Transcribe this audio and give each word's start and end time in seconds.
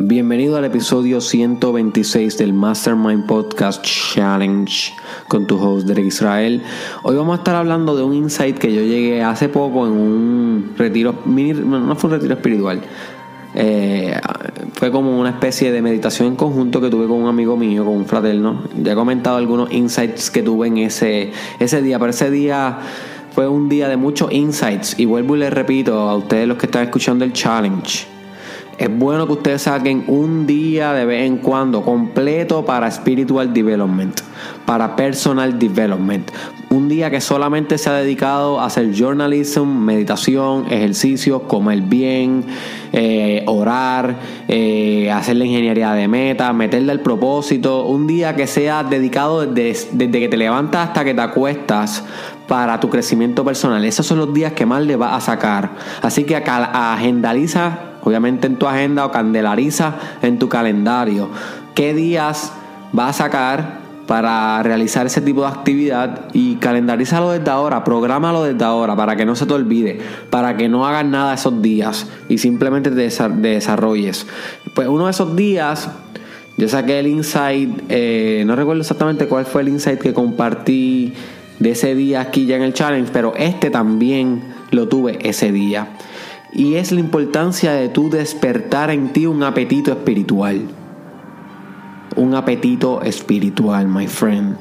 Bienvenido 0.00 0.56
al 0.56 0.64
episodio 0.64 1.20
126 1.20 2.38
del 2.38 2.52
Mastermind 2.52 3.26
Podcast 3.26 3.84
Challenge 3.84 4.94
con 5.26 5.48
tu 5.48 5.58
host 5.58 5.88
Derek 5.88 6.06
Israel. 6.06 6.62
Hoy 7.02 7.16
vamos 7.16 7.36
a 7.36 7.38
estar 7.38 7.56
hablando 7.56 7.96
de 7.96 8.04
un 8.04 8.14
insight 8.14 8.58
que 8.58 8.72
yo 8.72 8.80
llegué 8.80 9.24
hace 9.24 9.48
poco 9.48 9.88
en 9.88 9.92
un 9.94 10.74
retiro, 10.78 11.16
no 11.26 11.96
fue 11.96 12.10
un 12.10 12.14
retiro 12.14 12.34
espiritual, 12.34 12.80
eh, 13.56 14.16
fue 14.74 14.92
como 14.92 15.18
una 15.18 15.30
especie 15.30 15.72
de 15.72 15.82
meditación 15.82 16.28
en 16.28 16.36
conjunto 16.36 16.80
que 16.80 16.90
tuve 16.90 17.08
con 17.08 17.20
un 17.20 17.26
amigo 17.26 17.56
mío, 17.56 17.84
con 17.84 17.96
un 17.96 18.06
fraterno. 18.06 18.62
Ya 18.80 18.92
he 18.92 18.94
comentado 18.94 19.36
algunos 19.36 19.72
insights 19.72 20.30
que 20.30 20.44
tuve 20.44 20.68
en 20.68 20.78
ese, 20.78 21.32
ese 21.58 21.82
día, 21.82 21.98
pero 21.98 22.10
ese 22.10 22.30
día 22.30 22.78
fue 23.32 23.48
un 23.48 23.68
día 23.68 23.88
de 23.88 23.96
muchos 23.96 24.30
insights 24.30 24.96
y 24.96 25.06
vuelvo 25.06 25.34
y 25.34 25.40
les 25.40 25.52
repito 25.52 26.08
a 26.08 26.14
ustedes 26.14 26.46
los 26.46 26.56
que 26.56 26.66
están 26.66 26.84
escuchando 26.84 27.24
el 27.24 27.32
challenge 27.32 28.17
es 28.78 28.96
bueno 28.96 29.26
que 29.26 29.32
ustedes 29.32 29.62
saquen 29.62 30.04
un 30.06 30.46
día 30.46 30.92
de 30.92 31.04
vez 31.04 31.26
en 31.26 31.38
cuando 31.38 31.82
completo 31.82 32.64
para 32.64 32.88
spiritual 32.88 33.52
development, 33.52 34.20
para 34.66 34.94
personal 34.94 35.58
development. 35.58 36.30
Un 36.70 36.88
día 36.88 37.10
que 37.10 37.20
solamente 37.20 37.76
se 37.76 37.90
ha 37.90 37.94
dedicado 37.94 38.60
a 38.60 38.66
hacer 38.66 38.92
journalism, 38.94 39.66
meditación, 39.66 40.66
ejercicio, 40.70 41.48
comer 41.48 41.80
bien, 41.80 42.44
eh, 42.92 43.42
orar, 43.46 44.16
eh, 44.46 45.10
hacer 45.10 45.36
la 45.36 45.46
ingeniería 45.46 45.92
de 45.94 46.06
meta, 46.06 46.52
meterle 46.52 46.92
el 46.92 47.00
propósito. 47.00 47.86
Un 47.86 48.06
día 48.06 48.36
que 48.36 48.46
sea 48.46 48.84
dedicado 48.84 49.44
desde, 49.44 49.88
desde 49.92 50.20
que 50.20 50.28
te 50.28 50.36
levantas 50.36 50.88
hasta 50.88 51.04
que 51.04 51.14
te 51.14 51.20
acuestas 51.20 52.04
para 52.46 52.78
tu 52.78 52.88
crecimiento 52.88 53.44
personal. 53.44 53.84
Esos 53.84 54.06
son 54.06 54.18
los 54.18 54.32
días 54.32 54.52
que 54.52 54.66
más 54.66 54.82
le 54.82 54.94
vas 54.94 55.14
a 55.14 55.20
sacar. 55.20 55.70
Así 56.02 56.24
que 56.24 56.36
agendaliza 56.36 57.87
obviamente 58.02 58.46
en 58.46 58.56
tu 58.56 58.66
agenda 58.66 59.06
o 59.06 59.10
candelariza 59.10 59.94
en 60.22 60.38
tu 60.38 60.48
calendario 60.48 61.28
qué 61.74 61.94
días 61.94 62.52
vas 62.92 63.10
a 63.10 63.24
sacar 63.24 63.88
para 64.08 64.62
realizar 64.62 65.06
ese 65.06 65.20
tipo 65.20 65.42
de 65.42 65.48
actividad 65.48 66.30
y 66.32 66.56
calendarízalo 66.56 67.30
desde 67.30 67.50
ahora, 67.50 67.84
prográmalo 67.84 68.42
desde 68.42 68.64
ahora 68.64 68.96
para 68.96 69.16
que 69.16 69.26
no 69.26 69.36
se 69.36 69.44
te 69.44 69.52
olvide, 69.52 70.00
para 70.30 70.56
que 70.56 70.66
no 70.70 70.86
hagas 70.86 71.04
nada 71.04 71.34
esos 71.34 71.60
días 71.60 72.06
y 72.26 72.38
simplemente 72.38 72.90
te 72.90 73.10
desarrolles. 73.36 74.26
Pues 74.74 74.88
uno 74.88 75.04
de 75.04 75.10
esos 75.10 75.36
días, 75.36 75.90
yo 76.56 76.68
saqué 76.70 77.00
el 77.00 77.06
insight, 77.06 77.82
eh, 77.90 78.44
no 78.46 78.56
recuerdo 78.56 78.80
exactamente 78.80 79.28
cuál 79.28 79.44
fue 79.44 79.60
el 79.60 79.68
insight 79.68 80.00
que 80.00 80.14
compartí 80.14 81.12
de 81.58 81.72
ese 81.72 81.94
día 81.94 82.22
aquí 82.22 82.46
ya 82.46 82.56
en 82.56 82.62
el 82.62 82.72
challenge, 82.72 83.10
pero 83.12 83.34
este 83.36 83.68
también 83.68 84.42
lo 84.70 84.88
tuve 84.88 85.18
ese 85.20 85.52
día. 85.52 85.86
Y 86.52 86.74
es 86.74 86.92
la 86.92 87.00
importancia 87.00 87.72
de 87.72 87.88
tú 87.88 88.08
despertar 88.10 88.90
en 88.90 89.12
ti 89.12 89.26
un 89.26 89.42
apetito 89.42 89.92
espiritual. 89.92 90.62
Un 92.16 92.34
apetito 92.34 93.02
espiritual, 93.02 93.86
my 93.86 94.06
friend. 94.06 94.56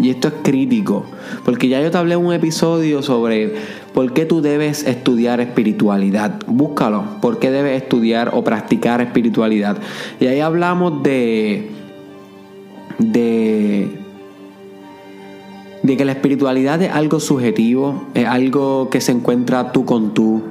Y 0.00 0.10
esto 0.10 0.28
es 0.28 0.34
crítico, 0.42 1.06
porque 1.44 1.68
ya 1.68 1.80
yo 1.80 1.90
te 1.90 1.98
hablé 1.98 2.14
en 2.14 2.24
un 2.24 2.32
episodio 2.32 3.02
sobre 3.02 3.54
por 3.94 4.12
qué 4.12 4.26
tú 4.26 4.40
debes 4.40 4.86
estudiar 4.86 5.40
espiritualidad. 5.40 6.40
Búscalo, 6.46 7.04
por 7.20 7.38
qué 7.38 7.50
debes 7.50 7.82
estudiar 7.82 8.30
o 8.34 8.44
practicar 8.44 9.00
espiritualidad. 9.00 9.78
Y 10.20 10.26
ahí 10.26 10.40
hablamos 10.40 11.02
de 11.02 11.70
de 12.98 13.88
de 15.82 15.96
que 15.96 16.04
la 16.04 16.12
espiritualidad 16.12 16.82
es 16.82 16.92
algo 16.92 17.18
subjetivo, 17.18 18.04
es 18.14 18.26
algo 18.26 18.90
que 18.90 19.00
se 19.00 19.12
encuentra 19.12 19.72
tú 19.72 19.84
con 19.84 20.12
tú, 20.12 20.42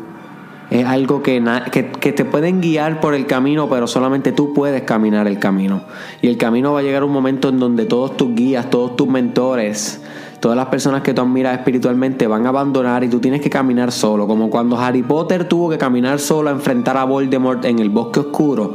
es 0.69 0.85
algo 0.85 1.23
que, 1.23 1.41
que, 1.71 2.11
te 2.11 2.25
pueden 2.25 2.59
guiar 2.59 2.99
por 2.99 3.13
el 3.13 3.25
camino, 3.25 3.69
pero 3.69 3.87
solamente 3.87 4.33
tú 4.33 4.53
puedes 4.53 4.81
caminar 4.83 5.27
el 5.27 5.39
camino. 5.39 5.83
Y 6.21 6.27
el 6.27 6.37
camino 6.37 6.73
va 6.73 6.79
a 6.79 6.83
llegar 6.83 7.03
un 7.03 7.11
momento 7.11 7.49
en 7.49 7.59
donde 7.59 7.85
todos 7.85 8.17
tus 8.17 8.35
guías, 8.35 8.69
todos 8.69 8.97
tus 8.97 9.07
mentores, 9.07 10.01
todas 10.41 10.57
las 10.57 10.67
personas 10.67 11.03
que 11.03 11.13
tú 11.13 11.21
admiras 11.21 11.57
espiritualmente 11.57 12.27
van 12.27 12.45
a 12.45 12.49
abandonar 12.49 13.03
y 13.05 13.07
tú 13.07 13.19
tienes 13.19 13.41
que 13.41 13.49
caminar 13.49 13.93
solo. 13.93 14.27
Como 14.27 14.49
cuando 14.49 14.77
Harry 14.77 15.03
Potter 15.03 15.47
tuvo 15.47 15.69
que 15.69 15.77
caminar 15.77 16.19
solo 16.19 16.49
a 16.49 16.53
enfrentar 16.53 16.97
a 16.97 17.05
Voldemort 17.05 17.63
en 17.63 17.79
el 17.79 17.89
bosque 17.89 18.19
oscuro. 18.19 18.73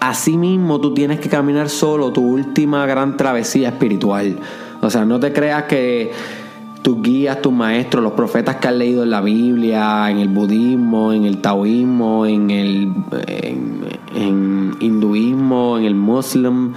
Asimismo, 0.00 0.80
tú 0.80 0.94
tienes 0.94 1.20
que 1.20 1.28
caminar 1.28 1.68
solo 1.68 2.10
tu 2.10 2.26
última 2.26 2.86
gran 2.86 3.18
travesía 3.18 3.68
espiritual. 3.68 4.38
O 4.80 4.88
sea, 4.88 5.04
no 5.04 5.20
te 5.20 5.32
creas 5.32 5.64
que 5.64 6.10
tus 6.84 7.00
guías, 7.00 7.40
tus 7.40 7.52
maestros, 7.52 8.04
los 8.04 8.12
profetas 8.12 8.56
que 8.56 8.68
has 8.68 8.74
leído 8.74 9.04
en 9.04 9.10
la 9.10 9.22
Biblia, 9.22 10.10
en 10.10 10.18
el 10.18 10.28
budismo, 10.28 11.14
en 11.14 11.24
el 11.24 11.38
taoísmo, 11.38 12.26
en 12.26 12.50
el 12.50 12.92
hinduismo, 14.80 15.78
en 15.78 15.84
el 15.86 15.94
muslim. 15.94 16.74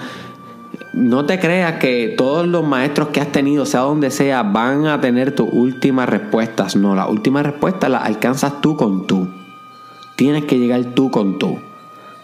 No 0.94 1.26
te 1.26 1.40
creas 1.40 1.74
que 1.74 2.16
todos 2.18 2.48
los 2.48 2.66
maestros 2.66 3.10
que 3.10 3.20
has 3.20 3.34
tenido, 3.34 3.66
sea 3.66 3.82
donde 3.82 4.10
sea, 4.10 4.44
van 4.44 4.86
a 4.88 5.02
tener 5.02 5.36
tus 5.36 5.50
últimas 5.52 6.08
respuestas. 6.08 6.78
No, 6.78 6.96
las 6.96 7.10
últimas 7.10 7.46
respuestas 7.46 7.90
las 7.90 8.06
alcanzas 8.06 8.62
tú 8.62 8.78
con 8.78 9.08
tú. 9.08 9.28
Tienes 10.16 10.46
que 10.46 10.58
llegar 10.58 10.86
tú 10.96 11.12
con 11.12 11.38
tú. 11.38 11.58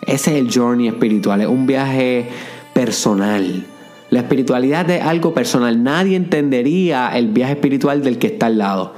Ese 0.01 0.31
es 0.31 0.45
el 0.45 0.57
journey 0.57 0.87
espiritual, 0.87 1.41
es 1.41 1.47
un 1.47 1.65
viaje 1.65 2.29
personal 2.73 3.72
la 4.13 4.19
espiritualidad 4.19 4.87
es 4.91 5.01
algo 5.01 5.33
personal. 5.33 5.81
Nadie 5.81 6.15
entendería 6.15 7.09
el 7.17 7.29
viaje 7.29 7.53
espiritual 7.53 8.03
del 8.03 8.19
que 8.19 8.27
está 8.27 8.45
al 8.45 8.59
lado. 8.59 8.93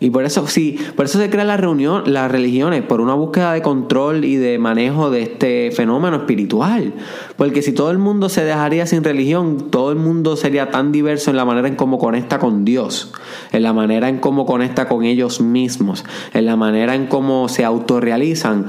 Y 0.00 0.10
por 0.10 0.24
eso 0.24 0.48
sí, 0.48 0.78
por 0.96 1.06
eso 1.06 1.20
se 1.20 1.30
crea 1.30 1.44
la 1.44 1.56
reunión, 1.56 2.02
las 2.12 2.30
religiones, 2.30 2.82
por 2.82 3.00
una 3.00 3.14
búsqueda 3.14 3.52
de 3.52 3.62
control 3.62 4.24
y 4.24 4.34
de 4.34 4.58
manejo 4.58 5.10
de 5.10 5.22
este 5.22 5.70
fenómeno 5.70 6.16
espiritual. 6.16 6.92
Porque 7.36 7.62
si 7.62 7.70
todo 7.70 7.92
el 7.92 7.98
mundo 7.98 8.28
se 8.28 8.44
dejaría 8.44 8.84
sin 8.86 9.04
religión, 9.04 9.70
todo 9.70 9.92
el 9.92 9.96
mundo 9.96 10.36
sería 10.36 10.72
tan 10.72 10.90
diverso 10.90 11.30
en 11.30 11.36
la 11.36 11.44
manera 11.44 11.68
en 11.68 11.76
cómo 11.76 11.98
conecta 11.98 12.40
con 12.40 12.64
Dios, 12.64 13.12
en 13.52 13.62
la 13.62 13.72
manera 13.72 14.08
en 14.08 14.18
cómo 14.18 14.44
conecta 14.44 14.88
con 14.88 15.04
ellos 15.04 15.40
mismos, 15.40 16.04
en 16.34 16.46
la 16.46 16.56
manera 16.56 16.96
en 16.96 17.06
cómo 17.06 17.48
se 17.48 17.64
autorrealizan 17.64 18.66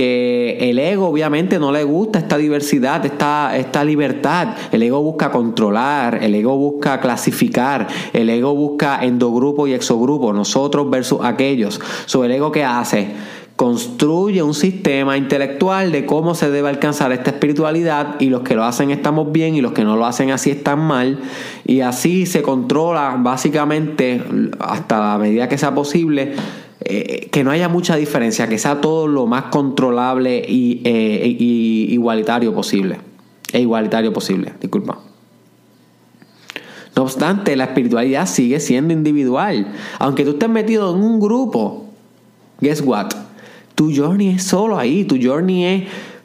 que 0.00 0.56
el 0.70 0.78
ego 0.78 1.08
obviamente 1.08 1.58
no 1.58 1.72
le 1.72 1.84
gusta 1.84 2.20
esta 2.20 2.38
diversidad, 2.38 3.04
esta, 3.04 3.54
esta 3.54 3.84
libertad. 3.84 4.56
El 4.72 4.82
ego 4.82 5.02
busca 5.02 5.30
controlar, 5.30 6.24
el 6.24 6.34
ego 6.34 6.56
busca 6.56 6.98
clasificar, 7.00 7.86
el 8.14 8.30
ego 8.30 8.54
busca 8.54 9.04
endogrupo 9.04 9.66
y 9.66 9.74
exogrupo, 9.74 10.32
nosotros 10.32 10.88
versus 10.88 11.18
aquellos. 11.22 11.78
So, 12.06 12.24
el 12.24 12.32
ego 12.32 12.50
que 12.50 12.64
hace 12.64 13.08
construye 13.56 14.42
un 14.42 14.54
sistema 14.54 15.18
intelectual 15.18 15.92
de 15.92 16.06
cómo 16.06 16.34
se 16.34 16.50
debe 16.50 16.70
alcanzar 16.70 17.12
esta 17.12 17.28
espiritualidad 17.28 18.18
y 18.20 18.30
los 18.30 18.40
que 18.40 18.54
lo 18.54 18.64
hacen 18.64 18.90
estamos 18.90 19.30
bien 19.32 19.54
y 19.54 19.60
los 19.60 19.72
que 19.72 19.84
no 19.84 19.98
lo 19.98 20.06
hacen 20.06 20.30
así 20.30 20.50
están 20.50 20.78
mal 20.78 21.18
y 21.66 21.82
así 21.82 22.24
se 22.24 22.40
controla 22.40 23.16
básicamente 23.18 24.22
hasta 24.60 24.98
la 24.98 25.18
medida 25.18 25.46
que 25.46 25.58
sea 25.58 25.74
posible 25.74 26.32
eh, 26.90 27.28
que 27.30 27.44
no 27.44 27.50
haya 27.50 27.68
mucha 27.68 27.96
diferencia, 27.96 28.48
que 28.48 28.58
sea 28.58 28.80
todo 28.80 29.06
lo 29.06 29.26
más 29.26 29.44
controlable 29.44 30.44
y, 30.46 30.80
eh, 30.84 31.36
igualitario 31.90 32.52
posible. 32.52 32.98
E 33.52 33.60
igualitario 33.60 34.12
posible, 34.12 34.52
disculpa. 34.60 34.98
No 36.96 37.02
obstante, 37.02 37.54
la 37.54 37.64
espiritualidad 37.64 38.26
sigue 38.26 38.58
siendo 38.58 38.92
individual. 38.92 39.72
Aunque 39.98 40.24
tú 40.24 40.32
estés 40.32 40.48
metido 40.48 40.94
en 40.94 41.02
un 41.02 41.20
grupo, 41.20 41.86
guess 42.60 42.82
what? 42.84 43.10
Tu 43.76 43.94
journey 43.94 44.30
es 44.30 44.42
solo 44.42 44.78
ahí, 44.78 45.04
tu 45.04 45.16
journey 45.20 45.64
es 45.64 45.82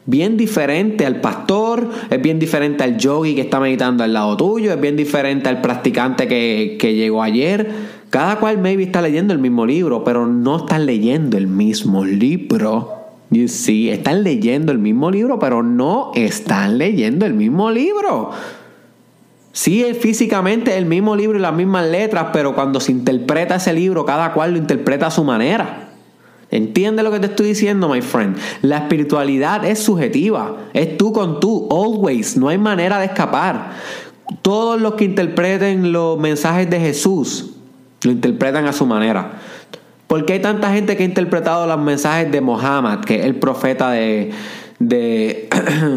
bien 0.08 0.38
diferente 0.38 1.06
al 1.06 1.22
pastor, 1.22 1.90
es 2.09 2.22
bien 2.22 2.40
diferente 2.40 2.84
al 2.84 2.97
yogi 2.97 3.36
que 3.36 3.42
está 3.42 3.59
meditando 3.59 4.03
al 4.03 4.14
lado 4.14 4.36
tuyo, 4.36 4.74
es 4.74 4.82
bien 4.82 4.96
diferente 4.96 5.47
al 5.50 5.62
practicante 5.62 6.28
que 6.28 6.96
llegó 6.96 7.22
ayer. 7.22 7.94
Cada 8.16 8.38
cual 8.38 8.59
maybe 8.59 8.84
está 8.84 9.02
leyendo 9.02 9.34
el 9.34 9.40
mismo 9.40 9.66
libro, 9.66 10.06
pero 10.06 10.26
no 10.26 10.56
están 10.56 10.86
leyendo 10.86 11.38
el 11.38 11.48
mismo 11.48 12.06
libro. 12.06 12.94
You 13.30 13.50
see, 13.50 13.90
están 13.90 14.24
leyendo 14.24 14.72
el 14.72 14.78
mismo 14.78 15.12
libro, 15.12 15.38
pero 15.38 15.62
no 15.62 16.12
están 16.14 16.78
leyendo 16.78 17.26
el 17.26 17.34
mismo 17.34 17.70
libro. 17.72 18.32
Sí, 19.52 19.84
es 19.84 19.97
físicamente 19.97 20.78
el 20.78 20.85
mismo 20.85 21.14
libro 21.14 21.38
y 21.38 21.41
las 21.41 21.53
mismas 21.53 21.88
letras, 21.88 22.28
pero 22.32 22.56
cuando 22.56 22.79
se 22.79 22.94
interpreta 22.94 23.56
ese 23.56 23.73
libro, 23.73 24.06
cada 24.06 24.32
cual 24.32 24.52
lo 24.52 24.59
interpreta 24.59 25.08
a 25.08 25.11
su 25.11 25.26
manera. 25.26 25.90
Entiende 26.52 27.03
lo 27.03 27.11
que 27.11 27.20
te 27.20 27.26
estoy 27.26 27.47
diciendo, 27.47 27.90
my 27.90 28.02
friend. 28.02 28.38
La 28.61 28.78
espiritualidad 28.78 29.66
es 29.66 29.79
subjetiva. 29.79 30.56
Es 30.72 30.97
tú 30.97 31.11
con 31.11 31.41
tú, 31.41 31.68
always. 31.70 32.38
No 32.38 32.47
hay 32.47 32.59
manera 32.59 32.97
de 32.97 33.08
escapar. 33.08 33.72
Todos 34.41 34.79
los 34.79 34.94
que 34.94 35.03
interpreten 35.03 35.91
los 35.91 36.18
mensajes 36.18 36.70
de 36.70 36.79
Jesús 36.79 37.54
lo 38.03 38.12
interpretan 38.12 38.66
a 38.66 38.74
su 38.74 38.86
manera. 38.86 39.34
¿Por 40.08 40.26
qué 40.26 40.34
hay 40.34 40.42
tanta 40.42 40.72
gente 40.72 40.96
que 40.96 41.03
ha 41.03 41.06
interpretado 41.06 41.66
los 41.66 41.80
mensajes 41.80 42.32
de 42.32 42.42
Mohammed, 42.42 43.00
que 43.00 43.20
es 43.20 43.26
el 43.26 43.36
profeta 43.36 43.92
de, 43.92 44.32
de 44.80 45.50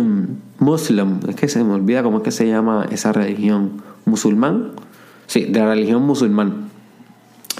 Muslim? 0.59 1.21
Es 1.29 1.37
que 1.37 1.49
se 1.49 1.63
me 1.63 1.75
olvida 1.75 2.03
cómo 2.03 2.19
es 2.19 2.23
que 2.23 2.31
se 2.31 2.49
llama 2.49 2.87
esa 2.91 3.13
religión. 3.13 3.83
¿Musulmán? 4.07 4.73
Sí, 5.27 5.45
de 5.45 5.61
la 5.61 5.67
religión 5.67 6.03
musulmán. 6.03 6.71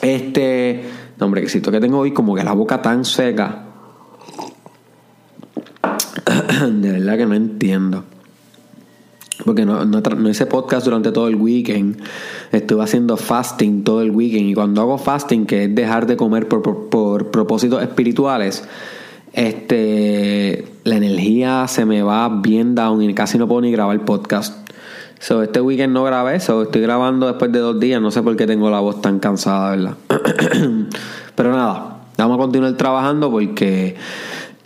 Este 0.01 0.85
no, 1.19 1.27
hombre, 1.27 1.43
que 1.43 1.49
siento 1.49 1.73
que 1.73 1.81
tengo 1.81 1.99
hoy 1.99 2.13
como 2.13 2.35
que 2.35 2.45
la 2.45 2.53
boca 2.53 2.81
tan 2.81 3.05
seca. 3.05 3.65
de 6.71 6.93
verdad 6.93 7.17
que 7.17 7.27
no 7.27 7.35
entiendo. 7.35 8.05
Porque 9.45 9.65
no, 9.65 9.85
no, 9.85 10.29
hice 10.29 10.47
podcast 10.47 10.85
durante 10.85 11.13
todo 11.13 11.29
el 11.29 11.37
weekend. 11.37 12.01
Estuve 12.51 12.83
haciendo 12.83 13.17
fasting 13.17 13.85
todo 13.85 14.03
el 14.03 14.11
weekend. 14.11 14.51
Y 14.51 14.55
cuando 14.55 14.81
hago 14.83 14.99
fasting, 14.99 15.47
que 15.47 15.65
es 15.65 15.75
dejar 15.75 16.07
de 16.07 16.17
comer 16.17 16.49
por, 16.49 16.89
por, 16.89 17.31
propósitos 17.31 17.83
espirituales, 17.83 18.65
este, 19.33 20.67
la 20.85 20.97
energía 20.97 21.69
se 21.69 21.85
me 21.85 22.03
va 22.03 22.29
bien 22.29 22.75
down 22.75 23.01
y 23.03 23.15
casi 23.15 23.39
no 23.39 23.47
puedo 23.47 23.61
ni 23.61 23.71
grabar 23.71 24.05
podcast. 24.05 24.69
So, 25.21 25.43
este 25.43 25.61
weekend 25.61 25.93
no 25.93 26.05
grabé 26.05 26.37
eso. 26.37 26.63
Estoy 26.63 26.83
grabando 26.83 27.27
después 27.27 27.51
de 27.53 27.59
dos 27.59 27.79
días. 27.79 28.01
No 28.01 28.11
sé 28.11 28.23
por 28.23 28.37
qué 28.37 28.47
tengo 28.47 28.71
la 28.71 28.81
voz 28.81 29.01
tan 29.01 29.19
cansada, 29.19 29.71
¿verdad? 29.71 29.95
Pero 31.35 31.53
nada, 31.53 31.99
vamos 32.17 32.37
a 32.37 32.39
continuar 32.39 32.73
trabajando 32.75 33.31
porque 33.31 33.97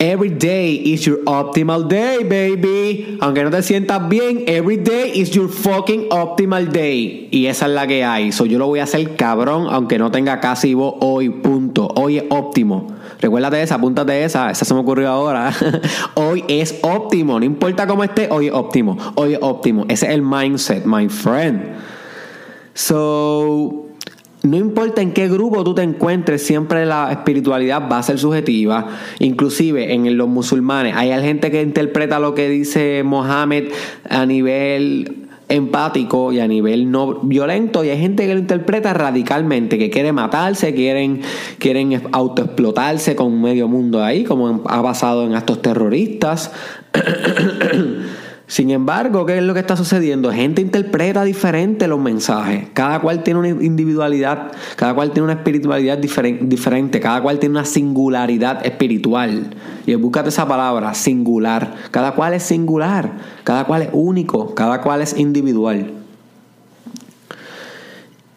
Every 0.03 0.31
day 0.31 0.73
is 0.73 1.05
your 1.05 1.23
optimal 1.23 1.87
day, 1.87 2.25
baby. 2.25 3.17
Aunque 3.21 3.41
no 3.41 3.49
te 3.49 3.63
sientas 3.63 4.09
bien, 4.09 4.43
every 4.47 4.75
day 4.75 5.13
is 5.15 5.31
your 5.31 5.47
fucking 5.47 6.09
optimal 6.09 6.69
day. 6.73 7.29
Y 7.31 7.45
esa 7.45 7.67
es 7.67 7.71
la 7.71 7.87
que 7.87 8.03
hay. 8.03 8.33
So 8.33 8.45
yo 8.45 8.59
lo 8.59 8.67
voy 8.67 8.79
a 8.79 8.83
hacer 8.83 9.15
cabrón, 9.15 9.67
aunque 9.69 9.97
no 9.97 10.11
tenga 10.11 10.41
casi 10.41 10.73
voz 10.73 10.95
hoy, 10.99 11.29
punto. 11.29 11.87
Hoy 11.95 12.17
es 12.17 12.25
óptimo. 12.31 12.87
Recuérdate 13.21 13.61
esa, 13.61 13.75
apúntate 13.75 14.25
esa. 14.25 14.51
Esa 14.51 14.65
se 14.65 14.73
me 14.73 14.81
ocurrió 14.81 15.07
ahora. 15.07 15.53
hoy 16.15 16.43
es 16.49 16.79
óptimo. 16.81 17.39
No 17.39 17.45
importa 17.45 17.87
cómo 17.87 18.03
esté, 18.03 18.27
hoy 18.29 18.47
es 18.47 18.53
óptimo. 18.53 18.97
Hoy 19.15 19.35
es 19.35 19.39
óptimo. 19.41 19.85
Ese 19.87 20.07
es 20.07 20.11
el 20.11 20.21
mindset, 20.21 20.83
my 20.83 21.07
friend. 21.07 21.77
So 22.73 23.82
no 24.43 24.57
importa 24.57 25.01
en 25.01 25.13
qué 25.13 25.29
grupo 25.29 25.63
tú 25.63 25.73
te 25.73 25.83
encuentres, 25.83 26.45
siempre 26.45 26.85
la 26.85 27.11
espiritualidad 27.11 27.89
va 27.89 27.99
a 27.99 28.03
ser 28.03 28.19
subjetiva. 28.19 28.87
Inclusive 29.19 29.93
en 29.93 30.17
los 30.17 30.27
musulmanes 30.27 30.95
hay 30.97 31.09
gente 31.23 31.49
que 31.49 31.61
interpreta 31.61 32.19
lo 32.19 32.35
que 32.35 32.49
dice 32.49 33.03
Mohammed 33.05 33.69
a 34.09 34.25
nivel 34.25 35.23
empático 35.47 36.33
y 36.33 36.39
a 36.39 36.47
nivel 36.47 36.91
no 36.91 37.21
violento 37.21 37.83
y 37.83 37.89
hay 37.89 37.99
gente 37.99 38.25
que 38.25 38.33
lo 38.33 38.39
interpreta 38.39 38.93
radicalmente, 38.93 39.77
que 39.77 39.89
quiere 39.89 40.11
matarse, 40.11 40.73
quieren, 40.73 41.21
quieren 41.57 42.01
autoexplotarse 42.11 43.15
con 43.15 43.41
medio 43.41 43.69
mundo 43.69 44.03
ahí, 44.03 44.25
como 44.25 44.61
ha 44.67 44.83
pasado 44.83 45.25
en 45.25 45.35
estos 45.35 45.61
terroristas. 45.61 46.51
Sin 48.53 48.69
embargo, 48.69 49.25
¿qué 49.25 49.39
es 49.39 49.43
lo 49.43 49.55
que 49.55 49.61
está 49.61 49.75
sucediendo? 49.75 50.31
Gente 50.31 50.61
interpreta 50.61 51.23
diferente 51.23 51.87
los 51.87 51.99
mensajes. 51.99 52.67
Cada 52.73 52.99
cual 52.99 53.23
tiene 53.23 53.39
una 53.39 53.49
individualidad, 53.49 54.51
cada 54.75 54.93
cual 54.93 55.09
tiene 55.09 55.23
una 55.23 55.33
espiritualidad 55.33 55.97
diferente, 55.97 56.99
cada 56.99 57.19
cual 57.23 57.39
tiene 57.39 57.53
una 57.53 57.65
singularidad 57.65 58.63
espiritual. 58.63 59.55
Y 59.87 59.95
búscate 59.95 60.29
esa 60.29 60.47
palabra, 60.47 60.93
singular. 60.93 61.73
Cada 61.89 62.11
cual 62.13 62.35
es 62.35 62.43
singular, 62.43 63.13
cada 63.43 63.65
cual 63.65 63.81
es 63.81 63.89
único, 63.91 64.53
cada 64.53 64.81
cual 64.81 65.01
es 65.01 65.17
individual. 65.17 65.89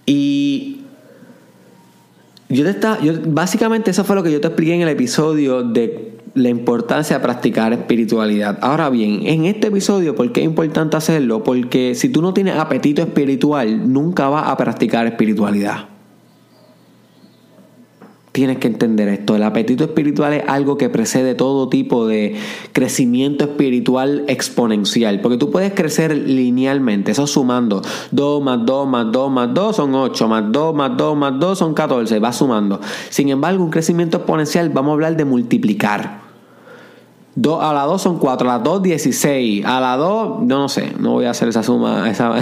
Y 0.06 0.80
yo 2.48 2.64
te 2.64 2.70
está, 2.70 2.98
yo, 3.02 3.12
básicamente 3.26 3.90
eso 3.90 4.02
fue 4.02 4.16
lo 4.16 4.22
que 4.22 4.32
yo 4.32 4.40
te 4.40 4.46
expliqué 4.46 4.76
en 4.76 4.80
el 4.80 4.88
episodio 4.88 5.62
de 5.62 6.15
la 6.36 6.50
importancia 6.50 7.16
de 7.16 7.22
practicar 7.22 7.72
espiritualidad. 7.72 8.58
Ahora 8.60 8.90
bien, 8.90 9.20
en 9.24 9.46
este 9.46 9.68
episodio, 9.68 10.14
¿por 10.14 10.30
qué 10.32 10.40
es 10.42 10.46
importante 10.46 10.96
hacerlo? 10.96 11.42
Porque 11.42 11.94
si 11.94 12.10
tú 12.10 12.20
no 12.20 12.34
tienes 12.34 12.56
apetito 12.56 13.00
espiritual, 13.00 13.90
nunca 13.90 14.28
vas 14.28 14.46
a 14.46 14.56
practicar 14.58 15.06
espiritualidad. 15.06 15.86
Tienes 18.32 18.58
que 18.58 18.66
entender 18.66 19.08
esto. 19.08 19.34
El 19.34 19.44
apetito 19.44 19.84
espiritual 19.84 20.34
es 20.34 20.44
algo 20.46 20.76
que 20.76 20.90
precede 20.90 21.34
todo 21.34 21.70
tipo 21.70 22.06
de 22.06 22.36
crecimiento 22.72 23.44
espiritual 23.44 24.24
exponencial. 24.28 25.22
Porque 25.22 25.38
tú 25.38 25.50
puedes 25.50 25.72
crecer 25.72 26.14
linealmente, 26.14 27.12
eso 27.12 27.26
sumando. 27.26 27.80
2 28.10 28.42
más 28.42 28.58
2 28.66 28.86
más 28.86 29.06
2 29.10 29.30
más 29.30 29.54
2 29.54 29.76
son 29.76 29.94
8, 29.94 30.28
más 30.28 30.44
2 30.52 30.74
más 30.74 30.96
2 30.98 31.16
más 31.16 31.40
2 31.40 31.58
son 31.58 31.72
14, 31.72 32.18
va 32.18 32.30
sumando. 32.34 32.78
Sin 33.08 33.30
embargo, 33.30 33.64
un 33.64 33.70
crecimiento 33.70 34.18
exponencial, 34.18 34.68
vamos 34.68 34.90
a 34.90 34.92
hablar 34.92 35.16
de 35.16 35.24
multiplicar. 35.24 36.25
2 37.36 37.62
a 37.62 37.72
la 37.74 37.82
2 37.82 38.02
son 38.02 38.18
4, 38.18 38.50
a 38.50 38.58
la 38.58 38.58
2 38.58 38.82
16, 38.82 39.64
a 39.64 39.80
la 39.80 39.96
2 39.96 40.42
no, 40.42 40.68
sé, 40.68 40.92
no 40.98 41.12
voy 41.12 41.26
a 41.26 41.30
hacer 41.30 41.48
esa 41.48 41.62
suma 41.62 42.10
esa. 42.10 42.34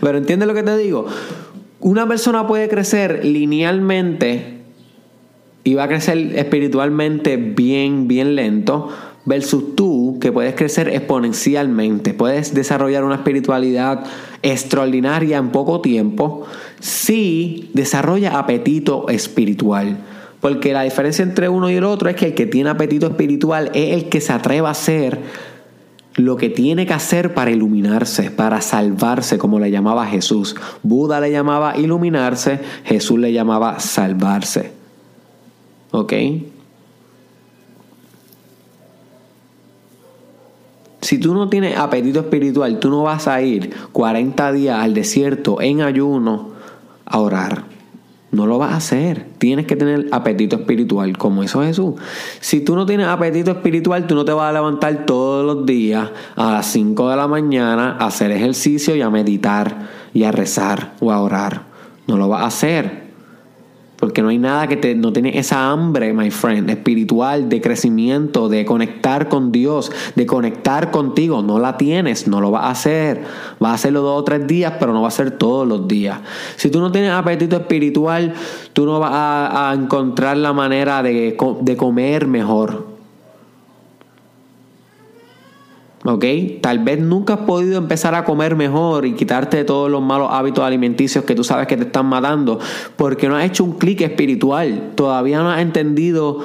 Pero 0.00 0.18
entiende 0.18 0.46
lo 0.46 0.54
que 0.54 0.62
te 0.62 0.76
digo. 0.76 1.06
Una 1.80 2.08
persona 2.08 2.46
puede 2.46 2.68
crecer 2.68 3.24
linealmente 3.24 4.60
y 5.64 5.74
va 5.74 5.84
a 5.84 5.88
crecer 5.88 6.18
espiritualmente 6.36 7.36
bien, 7.36 8.08
bien 8.08 8.34
lento, 8.34 8.88
versus 9.24 9.76
tú 9.76 10.18
que 10.20 10.32
puedes 10.32 10.54
crecer 10.54 10.88
exponencialmente, 10.88 12.14
puedes 12.14 12.54
desarrollar 12.54 13.04
una 13.04 13.16
espiritualidad 13.16 14.04
extraordinaria 14.42 15.36
en 15.36 15.50
poco 15.50 15.80
tiempo 15.80 16.46
si 16.80 17.70
desarrolla 17.74 18.38
apetito 18.38 19.08
espiritual. 19.08 19.98
Porque 20.42 20.72
la 20.72 20.82
diferencia 20.82 21.22
entre 21.22 21.48
uno 21.48 21.70
y 21.70 21.76
el 21.76 21.84
otro 21.84 22.10
es 22.10 22.16
que 22.16 22.26
el 22.26 22.34
que 22.34 22.46
tiene 22.46 22.68
apetito 22.68 23.06
espiritual 23.06 23.70
es 23.74 23.94
el 23.94 24.08
que 24.08 24.20
se 24.20 24.32
atreva 24.32 24.70
a 24.70 24.72
hacer 24.72 25.20
lo 26.16 26.36
que 26.36 26.50
tiene 26.50 26.84
que 26.84 26.92
hacer 26.92 27.32
para 27.32 27.52
iluminarse, 27.52 28.32
para 28.32 28.60
salvarse, 28.60 29.38
como 29.38 29.60
le 29.60 29.70
llamaba 29.70 30.04
Jesús. 30.04 30.56
Buda 30.82 31.20
le 31.20 31.30
llamaba 31.30 31.78
iluminarse, 31.78 32.58
Jesús 32.84 33.20
le 33.20 33.32
llamaba 33.32 33.78
salvarse. 33.78 34.72
¿Ok? 35.92 36.12
Si 41.02 41.18
tú 41.18 41.34
no 41.34 41.48
tienes 41.48 41.78
apetito 41.78 42.18
espiritual, 42.18 42.80
tú 42.80 42.90
no 42.90 43.04
vas 43.04 43.28
a 43.28 43.40
ir 43.42 43.72
40 43.92 44.50
días 44.50 44.80
al 44.80 44.92
desierto 44.92 45.60
en 45.60 45.82
ayuno 45.82 46.50
a 47.06 47.20
orar. 47.20 47.71
No 48.32 48.46
lo 48.46 48.58
vas 48.58 48.72
a 48.72 48.76
hacer. 48.76 49.26
Tienes 49.36 49.66
que 49.66 49.76
tener 49.76 50.08
apetito 50.10 50.56
espiritual, 50.56 51.16
como 51.18 51.44
hizo 51.44 51.62
Jesús. 51.62 51.94
Si 52.40 52.60
tú 52.60 52.74
no 52.74 52.86
tienes 52.86 53.06
apetito 53.06 53.50
espiritual, 53.50 54.06
tú 54.06 54.14
no 54.14 54.24
te 54.24 54.32
vas 54.32 54.48
a 54.48 54.52
levantar 54.52 55.04
todos 55.04 55.44
los 55.44 55.66
días 55.66 56.10
a 56.34 56.52
las 56.52 56.66
5 56.66 57.10
de 57.10 57.16
la 57.16 57.28
mañana 57.28 57.96
a 58.00 58.06
hacer 58.06 58.30
ejercicio 58.30 58.96
y 58.96 59.02
a 59.02 59.10
meditar 59.10 59.90
y 60.14 60.24
a 60.24 60.32
rezar 60.32 60.94
o 61.00 61.12
a 61.12 61.20
orar. 61.20 61.66
No 62.06 62.16
lo 62.16 62.28
vas 62.28 62.42
a 62.42 62.46
hacer. 62.46 63.01
Porque 64.02 64.20
no 64.20 64.30
hay 64.30 64.38
nada 64.38 64.66
que 64.66 64.76
te, 64.76 64.96
no 64.96 65.12
tiene 65.12 65.38
esa 65.38 65.70
hambre, 65.70 66.12
my 66.12 66.32
friend, 66.32 66.68
espiritual, 66.68 67.48
de 67.48 67.60
crecimiento, 67.60 68.48
de 68.48 68.64
conectar 68.64 69.28
con 69.28 69.52
Dios, 69.52 69.92
de 70.16 70.26
conectar 70.26 70.90
contigo. 70.90 71.40
No 71.40 71.60
la 71.60 71.76
tienes, 71.76 72.26
no 72.26 72.40
lo 72.40 72.50
vas 72.50 72.64
a 72.64 72.70
hacer. 72.70 73.22
Vas 73.60 73.70
a 73.70 73.74
hacerlo 73.74 74.00
dos 74.02 74.20
o 74.20 74.24
tres 74.24 74.44
días, 74.48 74.72
pero 74.80 74.92
no 74.92 75.02
va 75.02 75.06
a 75.06 75.12
ser 75.12 75.30
todos 75.30 75.68
los 75.68 75.86
días. 75.86 76.18
Si 76.56 76.68
tú 76.68 76.80
no 76.80 76.90
tienes 76.90 77.12
apetito 77.12 77.54
espiritual, 77.54 78.34
tú 78.72 78.86
no 78.86 78.98
vas 78.98 79.12
a, 79.14 79.72
encontrar 79.72 80.36
la 80.36 80.52
manera 80.52 81.04
de, 81.04 81.38
de 81.60 81.76
comer 81.76 82.26
mejor. 82.26 82.91
¿Ok? 86.04 86.24
Tal 86.60 86.80
vez 86.80 86.98
nunca 87.00 87.34
has 87.34 87.40
podido 87.40 87.78
empezar 87.78 88.14
a 88.14 88.24
comer 88.24 88.56
mejor 88.56 89.06
y 89.06 89.14
quitarte 89.14 89.64
todos 89.64 89.90
los 89.90 90.02
malos 90.02 90.28
hábitos 90.30 90.64
alimenticios 90.64 91.24
que 91.24 91.34
tú 91.34 91.44
sabes 91.44 91.66
que 91.66 91.76
te 91.76 91.84
están 91.84 92.06
matando 92.06 92.58
porque 92.96 93.28
no 93.28 93.36
has 93.36 93.44
hecho 93.44 93.64
un 93.64 93.72
clic 93.78 94.00
espiritual, 94.00 94.92
todavía 94.94 95.38
no 95.38 95.50
has 95.50 95.60
entendido 95.60 96.40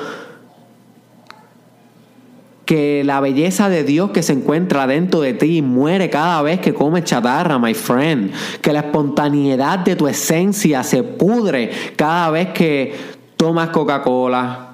que 2.67 3.01
la 3.05 3.21
belleza 3.21 3.69
de 3.69 3.85
Dios 3.85 4.11
que 4.11 4.21
se 4.21 4.33
encuentra 4.33 4.85
dentro 4.87 5.21
de 5.21 5.33
ti 5.33 5.61
muere 5.61 6.09
cada 6.09 6.41
vez 6.41 6.59
que 6.59 6.73
comes 6.73 7.05
chatarra, 7.05 7.57
my 7.57 7.73
friend. 7.73 8.33
Que 8.61 8.73
la 8.73 8.79
espontaneidad 8.79 9.79
de 9.79 9.95
tu 9.95 10.05
esencia 10.05 10.83
se 10.83 11.01
pudre 11.01 11.71
cada 11.95 12.29
vez 12.29 12.49
que 12.49 12.93
tomas 13.37 13.69
Coca-Cola, 13.69 14.71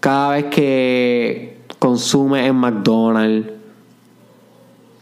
cada 0.00 0.30
vez 0.30 0.44
que 0.46 1.58
consumes 1.78 2.46
en 2.46 2.56
McDonald's, 2.56 3.55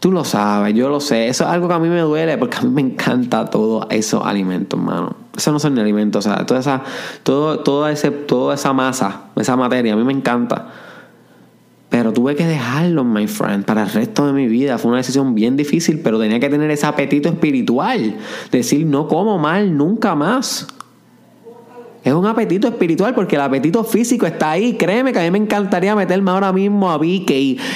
Tú 0.05 0.11
lo 0.11 0.23
sabes, 0.23 0.75
yo 0.75 0.87
lo 0.87 0.99
sé. 0.99 1.29
Eso 1.29 1.45
es 1.45 1.49
algo 1.49 1.67
que 1.67 1.73
a 1.73 1.79
mí 1.79 1.89
me 1.89 2.01
duele 2.01 2.37
porque 2.37 2.57
a 2.57 2.61
mí 2.61 2.69
me 2.69 2.81
encanta 2.81 3.45
todo 3.45 3.87
esos 3.89 4.23
alimentos, 4.23 4.79
mano. 4.79 5.15
Eso 5.35 5.51
no 5.51 5.57
son 5.57 5.73
ni 5.73 5.81
alimentos, 5.81 6.27
o 6.27 6.29
sea, 6.29 6.45
toda 6.45 6.59
esa, 6.59 6.83
todo, 7.23 7.61
toda, 7.61 7.91
ese, 7.91 8.11
toda 8.11 8.53
esa 8.53 8.71
masa, 8.71 9.21
esa 9.35 9.55
materia, 9.55 9.93
a 9.93 9.95
mí 9.95 10.03
me 10.03 10.13
encanta. 10.13 10.67
Pero 11.89 12.13
tuve 12.13 12.35
que 12.35 12.45
dejarlo, 12.45 13.03
my 13.03 13.25
friend, 13.25 13.65
para 13.65 13.81
el 13.81 13.89
resto 13.89 14.27
de 14.27 14.33
mi 14.33 14.47
vida. 14.47 14.77
Fue 14.77 14.89
una 14.89 14.97
decisión 14.99 15.33
bien 15.33 15.57
difícil, 15.57 16.01
pero 16.03 16.19
tenía 16.19 16.39
que 16.39 16.49
tener 16.49 16.69
ese 16.69 16.85
apetito 16.85 17.27
espiritual. 17.27 18.15
Decir, 18.51 18.85
no 18.85 19.07
como 19.07 19.39
mal 19.39 19.75
nunca 19.75 20.13
más. 20.13 20.67
Es 22.05 22.13
un 22.13 22.27
apetito 22.27 22.67
espiritual 22.67 23.15
porque 23.15 23.35
el 23.35 23.41
apetito 23.41 23.83
físico 23.83 24.27
está 24.27 24.51
ahí. 24.51 24.73
Créeme 24.73 25.11
que 25.11 25.17
a 25.17 25.23
mí 25.23 25.31
me 25.31 25.39
encantaría 25.39 25.95
meterme 25.95 26.29
ahora 26.29 26.53
mismo 26.53 26.91
a 26.91 26.97
BK 26.97 27.31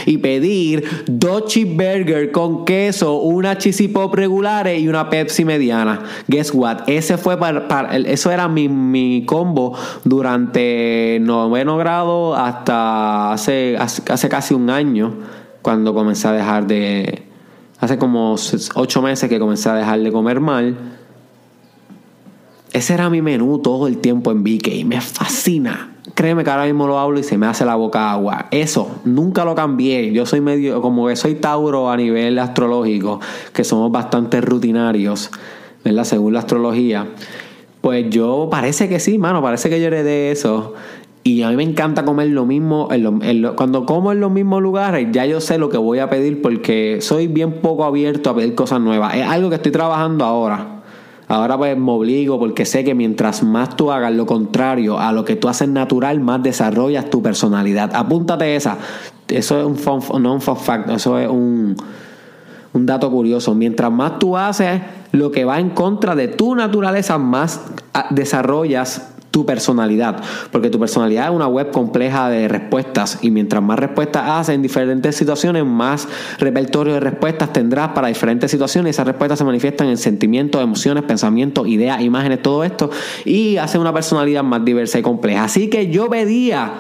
y 0.06 0.18
pedir 0.22 0.88
dos 1.08 1.46
cheeseburgers 1.46 2.32
con 2.32 2.64
queso, 2.64 3.16
una 3.16 3.58
cheesy 3.58 3.88
pop 3.88 4.16
y 4.20 4.88
una 4.88 5.10
Pepsi 5.10 5.44
mediana. 5.46 6.04
Guess 6.28 6.54
what? 6.54 6.88
Ese 6.88 7.18
fue 7.18 7.40
para, 7.40 7.98
eso 7.98 8.30
era 8.30 8.48
mi, 8.48 8.70
mi, 8.70 9.26
combo 9.26 9.76
durante 10.04 11.18
noveno 11.20 11.78
grado 11.78 12.36
hasta 12.36 13.34
hace, 13.34 13.78
hace 13.78 14.30
casi 14.30 14.54
un 14.54 14.70
año 14.70 15.16
cuando 15.64 15.96
comencé 15.96 16.28
a 16.28 16.34
dejar 16.34 16.68
de... 16.68 17.24
Hace 17.80 17.98
como 17.98 18.36
ocho 18.76 19.02
meses 19.02 19.28
que 19.28 19.40
comencé 19.40 19.70
a 19.70 19.74
dejar 19.74 20.02
de 20.02 20.12
comer 20.12 20.40
mal 20.40 20.99
ese 22.72 22.94
era 22.94 23.10
mi 23.10 23.22
menú 23.22 23.60
todo 23.60 23.88
el 23.88 23.98
tiempo 23.98 24.32
en 24.32 24.44
BK. 24.44 24.86
Me 24.86 25.02
fascina. 25.02 25.96
Créeme 26.14 26.44
que 26.44 26.50
ahora 26.50 26.66
mismo 26.66 26.88
lo 26.88 27.00
hablo 27.00 27.20
y 27.20 27.24
se 27.24 27.38
me 27.38 27.48
hace 27.48 27.66
la 27.66 27.76
boca 27.76 28.12
agua. 28.12 28.48
Eso, 28.52 29.00
nunca 29.06 29.46
lo 29.46 29.56
cambié. 29.56 30.12
Yo 30.12 30.26
soy 30.26 30.42
medio, 30.42 30.82
como 30.82 31.08
que 31.08 31.16
soy 31.16 31.36
Tauro 31.36 31.90
a 31.90 31.98
nivel 31.98 32.38
astrológico, 32.40 33.20
que 33.54 33.64
somos 33.64 33.92
bastante 33.92 34.42
rutinarios, 34.42 35.32
¿verdad? 35.84 36.04
Según 36.04 36.34
la 36.34 36.40
astrología. 36.40 37.08
Pues 37.82 38.10
yo 38.10 38.50
parece 38.52 38.90
que 38.90 39.00
sí, 39.00 39.18
mano, 39.18 39.42
parece 39.42 39.70
que 39.70 39.80
yo 39.80 39.88
heredé 39.88 40.32
eso. 40.32 40.74
Y 41.24 41.44
a 41.44 41.50
mí 41.50 41.56
me 41.56 41.64
encanta 41.64 42.06
comer 42.06 42.30
lo 42.30 42.46
mismo. 42.46 42.90
cuando 43.56 43.86
como 43.86 44.12
en 44.12 44.20
los 44.20 44.32
mismos 44.32 44.62
lugares, 44.62 45.08
ya 45.12 45.26
yo 45.26 45.42
sé 45.42 45.58
lo 45.58 45.70
que 45.70 45.78
voy 45.78 46.00
a 46.00 46.10
pedir 46.10 46.42
porque 46.42 47.00
soy 47.02 47.28
bien 47.28 47.62
poco 47.62 47.84
abierto 47.86 48.30
a 48.30 48.36
pedir 48.36 48.56
cosas 48.56 48.82
nuevas. 48.82 49.16
Es 49.16 49.26
algo 49.26 49.50
que 49.50 49.56
estoy 49.56 49.72
trabajando 49.72 50.26
ahora. 50.26 50.79
Ahora 51.30 51.60
pues 51.60 51.78
me 51.78 51.92
obligo 51.92 52.40
porque 52.40 52.66
sé 52.66 52.84
que 52.84 52.96
mientras 52.96 53.44
más 53.44 53.76
tú 53.76 53.92
hagas 53.92 54.12
lo 54.12 54.26
contrario 54.26 55.00
a 55.00 55.12
lo 55.12 55.24
que 55.26 55.36
tú 55.36 55.48
haces 55.48 55.70
natural, 55.70 56.20
más 56.20 56.42
desarrollas 56.42 57.12
tu 57.12 57.22
personalidad. 57.22 57.92
Apúntate 57.94 58.56
esa. 58.56 58.80
Eso 59.28 59.60
es 59.60 59.66
un 59.66 59.76
fun, 59.76 60.24
no 60.24 60.34
un 60.34 60.42
fun 60.42 60.58
fact, 60.58 60.90
eso 60.90 61.20
es 61.20 61.30
un, 61.30 61.76
un 62.74 62.86
dato 62.88 63.12
curioso. 63.12 63.54
Mientras 63.54 63.92
más 63.92 64.18
tú 64.18 64.36
haces 64.36 64.82
lo 65.12 65.32
que 65.32 65.46
va 65.46 65.60
en 65.60 65.70
contra 65.70 66.16
de 66.16 66.30
tu 66.30 66.56
naturaleza, 66.56 67.20
más 67.20 67.62
ah, 67.94 68.08
desarrollas 68.10 69.14
tu 69.32 69.46
personalidad, 69.46 70.22
porque 70.52 70.70
tu 70.70 70.80
personalidad 70.80 71.26
es 71.26 71.32
una 71.32 71.48
web 71.48 71.72
compleja 71.72 72.30
de 72.30 72.48
respuestas 72.48 73.20
y 73.22 73.32
mientras 73.32 73.62
más 73.62 73.78
respuestas 73.78 74.24
haces 74.28 74.56
en 74.56 74.62
diferentes 74.62 75.16
situaciones, 75.16 75.66
más 75.66 76.08
repertorio 76.40 76.94
de 76.96 77.00
respuestas 77.00 77.54
tendrás 77.54 77.90
para 77.90 78.08
diferentes 78.08 78.50
situaciones. 78.50 78.96
Esas 78.96 79.08
respuestas 79.08 79.40
se 79.40 79.46
manifiestan 79.46 79.88
en 79.88 79.98
sentimientos, 79.98 80.62
emociones, 80.62 81.04
pensamientos, 81.04 81.68
ideas, 81.68 82.02
imágenes, 82.02 82.42
todo 82.42 82.64
esto 82.64 82.90
y 83.26 83.58
hace 83.58 83.78
una 83.78 83.94
personalidad 83.94 84.44
más 84.44 84.66
diversa 84.66 85.00
y 85.00 85.02
compleja. 85.02 85.44
Así 85.44 85.70
que 85.70 85.90
yo 85.90 86.10
pedía 86.10 86.72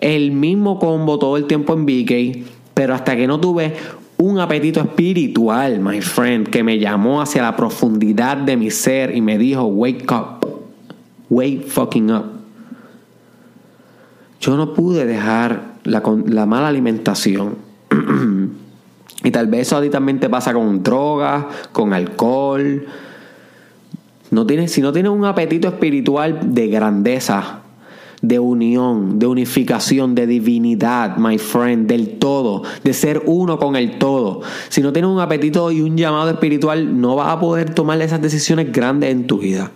el 0.00 0.32
mismo 0.32 0.78
combo 0.78 1.18
todo 1.18 1.36
el 1.36 1.46
tiempo 1.46 1.72
en 1.74 1.86
BK, 1.86 2.46
pero 2.74 2.94
hasta 2.94 3.16
que 3.16 3.26
no 3.26 3.40
tuve 3.40 3.74
un 4.18 4.38
apetito 4.38 4.80
espiritual, 4.80 5.80
my 5.80 6.00
friend, 6.00 6.48
que 6.48 6.62
me 6.62 6.78
llamó 6.78 7.22
hacia 7.22 7.42
la 7.42 7.56
profundidad 7.56 8.36
de 8.36 8.56
mi 8.56 8.70
ser 8.70 9.16
y 9.16 9.20
me 9.20 9.38
dijo, 9.38 9.64
wake 9.64 10.10
up 10.12 10.41
way 11.32 11.58
fucking 11.58 12.10
up. 12.10 12.26
Yo 14.40 14.56
no 14.56 14.74
pude 14.74 15.06
dejar 15.06 15.76
la, 15.84 16.02
la 16.26 16.46
mala 16.46 16.68
alimentación. 16.68 17.56
y 19.24 19.30
tal 19.30 19.46
vez 19.46 19.62
eso 19.62 19.76
ahorita 19.76 20.00
pasa 20.30 20.52
con 20.52 20.82
drogas, 20.82 21.46
con 21.72 21.94
alcohol. 21.94 22.86
No 24.30 24.46
tienes, 24.46 24.72
si 24.72 24.82
no 24.82 24.92
tienes 24.92 25.10
un 25.10 25.24
apetito 25.24 25.68
espiritual 25.68 26.54
de 26.54 26.68
grandeza, 26.68 27.60
de 28.20 28.38
unión, 28.38 29.18
de 29.18 29.26
unificación, 29.26 30.14
de 30.14 30.26
divinidad, 30.26 31.16
my 31.16 31.38
friend, 31.38 31.86
del 31.86 32.18
todo, 32.18 32.62
de 32.84 32.92
ser 32.92 33.22
uno 33.24 33.58
con 33.58 33.76
el 33.76 33.98
todo. 33.98 34.42
Si 34.68 34.82
no 34.82 34.92
tienes 34.92 35.10
un 35.10 35.20
apetito 35.20 35.70
y 35.70 35.80
un 35.80 35.96
llamado 35.96 36.30
espiritual, 36.30 37.00
no 37.00 37.16
vas 37.16 37.28
a 37.28 37.40
poder 37.40 37.74
tomar 37.74 38.00
esas 38.02 38.20
decisiones 38.20 38.70
grandes 38.70 39.10
en 39.10 39.26
tu 39.26 39.38
vida. 39.38 39.70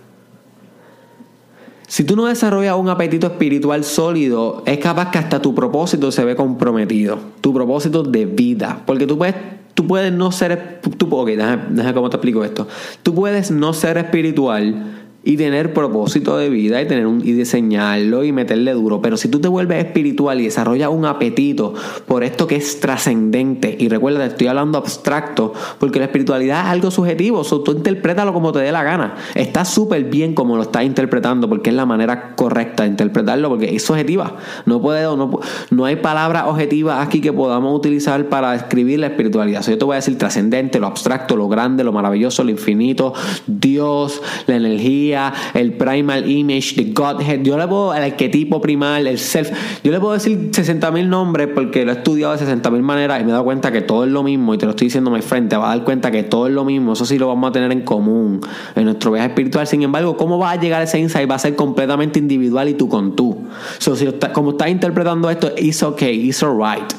Si 1.87 2.03
tú 2.03 2.17
no 2.17 2.25
desarrollas 2.25 2.75
un 2.75 2.89
apetito 2.89 3.27
espiritual 3.27 3.85
sólido, 3.85 4.61
es 4.65 4.77
capaz 4.77 5.09
que 5.09 5.19
hasta 5.19 5.41
tu 5.41 5.55
propósito 5.55 6.11
se 6.11 6.25
ve 6.25 6.35
comprometido. 6.35 7.17
Tu 7.39 7.53
propósito 7.53 8.03
de 8.03 8.25
vida. 8.25 8.81
Porque 8.85 9.07
tú 9.07 9.17
puedes, 9.17 9.35
tú 9.73 9.87
puedes 9.87 10.11
no 10.11 10.33
ser. 10.33 10.81
Tú, 10.97 11.07
ok, 11.09 11.29
déjame, 11.29 11.63
déjame 11.69 11.93
cómo 11.93 12.09
te 12.09 12.17
explico 12.17 12.43
esto. 12.43 12.67
Tú 13.03 13.15
puedes 13.15 13.51
no 13.51 13.71
ser 13.71 13.97
espiritual 13.97 14.96
y 15.23 15.35
tener 15.35 15.73
propósito 15.73 16.37
de 16.37 16.49
vida 16.49 16.81
y 16.81 16.87
tener 16.87 17.05
un, 17.05 17.19
y 17.19 17.33
diseñarlo 17.33 18.23
y 18.23 18.31
meterle 18.31 18.71
duro. 18.73 19.01
Pero 19.01 19.17
si 19.17 19.27
tú 19.27 19.39
te 19.39 19.49
vuelves 19.49 19.83
espiritual 19.83 20.39
y 20.39 20.45
desarrollas 20.45 20.89
un 20.89 21.05
apetito 21.05 21.73
por 22.05 22.23
esto 22.23 22.47
que 22.47 22.55
es 22.55 22.79
trascendente, 22.79 23.75
y 23.77 23.89
recuerda, 23.89 24.25
estoy 24.25 24.47
hablando 24.47 24.77
abstracto, 24.77 25.53
porque 25.79 25.99
la 25.99 26.05
espiritualidad 26.05 26.61
es 26.61 26.71
algo 26.71 26.91
subjetivo, 26.91 27.43
so, 27.43 27.61
tú 27.61 27.73
interprétalo 27.73 28.33
como 28.33 28.53
te 28.53 28.59
dé 28.59 28.71
la 28.71 28.83
gana. 28.83 29.15
Está 29.35 29.65
súper 29.65 30.05
bien 30.05 30.33
como 30.33 30.55
lo 30.55 30.63
estás 30.63 30.83
interpretando, 30.83 31.49
porque 31.49 31.71
es 31.71 31.75
la 31.75 31.85
manera 31.85 32.35
correcta 32.35 32.83
de 32.83 32.89
interpretarlo, 32.89 33.49
porque 33.49 33.75
es 33.75 33.83
subjetiva. 33.83 34.37
No 34.65 34.81
puedo, 34.81 35.17
no, 35.17 35.39
no 35.71 35.85
hay 35.85 35.97
palabras 35.97 36.45
objetivas 36.47 37.05
aquí 37.05 37.19
que 37.19 37.33
podamos 37.33 37.75
utilizar 37.75 38.29
para 38.29 38.53
describir 38.53 38.99
la 38.99 39.07
espiritualidad. 39.07 39.61
yo 39.65 39.77
te 39.77 39.83
voy 39.83 39.93
a 39.93 39.97
decir 39.97 40.17
trascendente, 40.17 40.79
lo 40.79 40.87
abstracto, 40.87 41.35
lo 41.35 41.49
grande, 41.49 41.83
lo 41.83 41.91
maravilloso, 41.91 42.45
lo 42.45 42.51
infinito, 42.51 43.13
Dios, 43.45 44.21
la 44.45 44.55
energía 44.55 45.16
el 45.53 45.73
primal 45.73 46.29
image, 46.29 46.75
the 46.75 46.91
Godhead. 46.93 47.41
Yo 47.41 47.57
le 47.57 47.67
puedo, 47.67 47.93
el 47.93 48.03
arquetipo 48.03 48.61
primal, 48.61 49.07
el 49.07 49.19
self. 49.19 49.51
Yo 49.83 49.91
le 49.91 49.99
puedo 49.99 50.13
decir 50.13 50.49
60 50.51 50.91
mil 50.91 51.09
nombres 51.09 51.49
porque 51.53 51.85
lo 51.85 51.91
he 51.91 51.95
estudiado 51.95 52.33
de 52.33 52.39
60 52.39 52.69
mil 52.71 52.81
maneras 52.81 53.21
y 53.21 53.23
me 53.23 53.29
he 53.29 53.33
dado 53.33 53.43
cuenta 53.43 53.71
que 53.71 53.81
todo 53.81 54.05
es 54.05 54.11
lo 54.11 54.23
mismo. 54.23 54.53
Y 54.53 54.57
te 54.57 54.65
lo 54.65 54.71
estoy 54.71 54.87
diciendo, 54.87 55.09
my 55.11 55.21
friend, 55.21 55.49
te 55.49 55.57
vas 55.57 55.67
a 55.67 55.75
dar 55.75 55.83
cuenta 55.83 56.11
que 56.11 56.23
todo 56.23 56.47
es 56.47 56.53
lo 56.53 56.65
mismo. 56.65 56.93
Eso 56.93 57.05
sí 57.05 57.17
lo 57.17 57.27
vamos 57.27 57.49
a 57.49 57.51
tener 57.51 57.71
en 57.71 57.81
común 57.81 58.41
en 58.75 58.85
nuestro 58.85 59.11
viaje 59.11 59.27
espiritual. 59.29 59.67
Sin 59.67 59.81
embargo, 59.81 60.17
¿cómo 60.17 60.37
va 60.37 60.51
a 60.51 60.55
llegar 60.55 60.81
ese 60.81 60.99
insight? 60.99 61.29
Va 61.29 61.35
a 61.35 61.39
ser 61.39 61.55
completamente 61.55 62.19
individual 62.19 62.69
y 62.69 62.73
tú 62.73 62.89
con 62.89 63.15
tú. 63.15 63.37
So, 63.79 63.95
como 64.33 64.51
estás 64.51 64.69
interpretando 64.69 65.29
esto, 65.29 65.51
it's 65.57 65.83
okay, 65.83 66.27
it's 66.27 66.43
alright. 66.43 66.93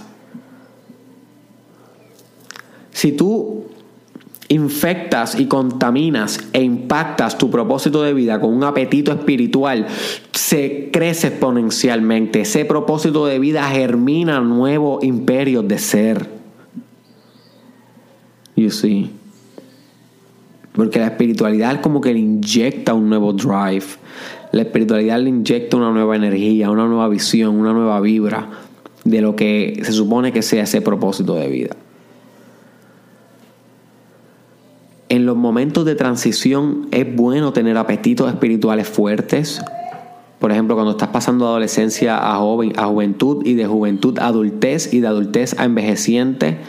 Si 2.90 3.12
tú 3.12 3.67
infectas 4.48 5.38
y 5.38 5.46
contaminas 5.46 6.48
e 6.54 6.62
impactas 6.62 7.36
tu 7.36 7.50
propósito 7.50 8.02
de 8.02 8.14
vida 8.14 8.40
con 8.40 8.54
un 8.54 8.64
apetito 8.64 9.12
espiritual, 9.12 9.86
se 10.32 10.88
crece 10.90 11.28
exponencialmente. 11.28 12.40
Ese 12.40 12.64
propósito 12.64 13.26
de 13.26 13.38
vida 13.38 13.64
germina 13.64 14.40
nuevos 14.40 15.04
imperios 15.04 15.68
de 15.68 15.78
ser. 15.78 16.26
You 18.56 18.70
see. 18.70 19.10
Porque 20.72 20.98
la 20.98 21.06
espiritualidad 21.06 21.74
es 21.74 21.78
como 21.80 22.00
que 22.00 22.12
le 22.12 22.20
inyecta 22.20 22.94
un 22.94 23.08
nuevo 23.08 23.32
drive. 23.32 23.84
La 24.52 24.62
espiritualidad 24.62 25.20
le 25.20 25.28
inyecta 25.28 25.76
una 25.76 25.90
nueva 25.90 26.16
energía, 26.16 26.70
una 26.70 26.86
nueva 26.86 27.08
visión, 27.08 27.56
una 27.56 27.72
nueva 27.74 28.00
vibra 28.00 28.48
de 29.04 29.20
lo 29.20 29.36
que 29.36 29.80
se 29.82 29.92
supone 29.92 30.32
que 30.32 30.42
sea 30.42 30.62
ese 30.62 30.80
propósito 30.80 31.34
de 31.34 31.48
vida. 31.48 31.76
en 35.08 35.17
los 35.28 35.36
momentos 35.36 35.84
de 35.84 35.94
transición 35.94 36.88
es 36.90 37.14
bueno 37.14 37.52
tener 37.52 37.76
apetitos 37.76 38.30
espirituales 38.30 38.88
fuertes. 38.88 39.60
Por 40.38 40.50
ejemplo, 40.50 40.74
cuando 40.74 40.92
estás 40.92 41.10
pasando 41.10 41.44
de 41.44 41.50
adolescencia 41.50 42.16
a, 42.16 42.36
joven, 42.36 42.72
a 42.76 42.86
juventud 42.86 43.44
y 43.44 43.52
de 43.52 43.66
juventud 43.66 44.18
a 44.20 44.28
adultez 44.28 44.94
y 44.94 45.00
de 45.00 45.06
adultez 45.06 45.54
a 45.58 45.66
envejeciente, 45.66 46.60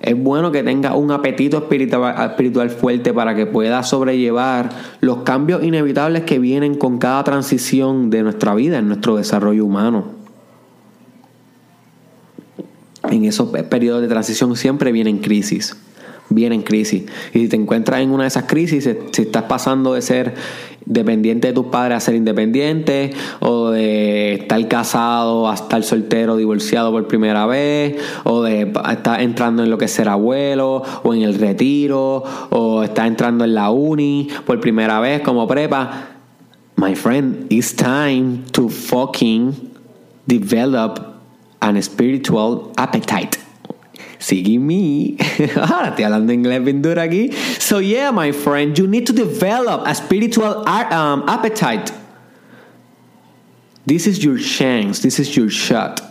es 0.00 0.20
bueno 0.20 0.50
que 0.50 0.64
tengas 0.64 0.96
un 0.96 1.12
apetito 1.12 1.58
espiritual, 1.58 2.30
espiritual 2.30 2.70
fuerte 2.70 3.14
para 3.14 3.36
que 3.36 3.46
puedas 3.46 3.88
sobrellevar 3.88 4.70
los 5.00 5.18
cambios 5.18 5.62
inevitables 5.62 6.24
que 6.24 6.40
vienen 6.40 6.74
con 6.74 6.98
cada 6.98 7.22
transición 7.22 8.10
de 8.10 8.24
nuestra 8.24 8.56
vida, 8.56 8.78
en 8.78 8.88
nuestro 8.88 9.18
desarrollo 9.18 9.64
humano. 9.64 10.06
En 13.08 13.24
esos 13.24 13.50
periodos 13.50 14.02
de 14.02 14.08
transición 14.08 14.56
siempre 14.56 14.90
vienen 14.90 15.18
crisis 15.18 15.76
viene 16.30 16.54
en 16.54 16.62
crisis. 16.62 17.04
Y 17.34 17.40
si 17.40 17.48
te 17.48 17.56
encuentras 17.56 18.00
en 18.00 18.10
una 18.10 18.24
de 18.24 18.28
esas 18.28 18.44
crisis, 18.44 18.88
si 19.12 19.22
estás 19.22 19.42
pasando 19.42 19.94
de 19.94 20.02
ser 20.02 20.34
dependiente 20.86 21.48
de 21.48 21.54
tus 21.54 21.66
padres 21.66 21.98
a 21.98 22.00
ser 22.00 22.14
independiente, 22.14 23.12
o 23.40 23.70
de 23.70 24.34
estar 24.34 24.66
casado 24.68 25.48
a 25.48 25.54
estar 25.54 25.82
soltero, 25.82 26.36
divorciado 26.36 26.90
por 26.90 27.06
primera 27.06 27.46
vez, 27.46 27.96
o 28.24 28.42
de 28.42 28.72
estar 28.90 29.20
entrando 29.20 29.62
en 29.62 29.70
lo 29.70 29.76
que 29.76 29.84
es 29.84 29.92
ser 29.92 30.08
abuelo, 30.08 30.82
o 31.02 31.14
en 31.14 31.22
el 31.22 31.34
retiro, 31.34 32.24
o 32.50 32.82
estar 32.82 33.06
entrando 33.06 33.44
en 33.44 33.54
la 33.54 33.70
uni 33.70 34.28
por 34.46 34.60
primera 34.60 35.00
vez 35.00 35.20
como 35.20 35.46
prepa. 35.46 36.08
My 36.76 36.94
friend, 36.94 37.46
it's 37.50 37.74
time 37.74 38.44
to 38.52 38.68
fucking 38.70 39.54
develop 40.26 40.98
an 41.60 41.80
spiritual 41.82 42.72
appetite. 42.76 43.49
Sigue 44.20 44.60
me. 44.60 45.16
Ahora 45.56 45.88
estoy 45.88 46.04
hablando 46.04 46.32
inglés 46.32 46.62
bien 46.62 46.82
duro 46.82 47.00
aquí. 47.00 47.32
So 47.58 47.78
yeah, 47.78 48.10
my 48.10 48.32
friend, 48.32 48.78
you 48.78 48.86
need 48.86 49.06
to 49.06 49.14
develop 49.14 49.82
a 49.86 49.94
spiritual 49.94 50.68
um, 50.68 51.24
appetite. 51.26 51.90
This 53.86 54.06
is 54.06 54.22
your 54.22 54.36
chance, 54.38 55.00
this 55.00 55.18
is 55.18 55.34
your 55.36 55.48
shot. 55.48 56.02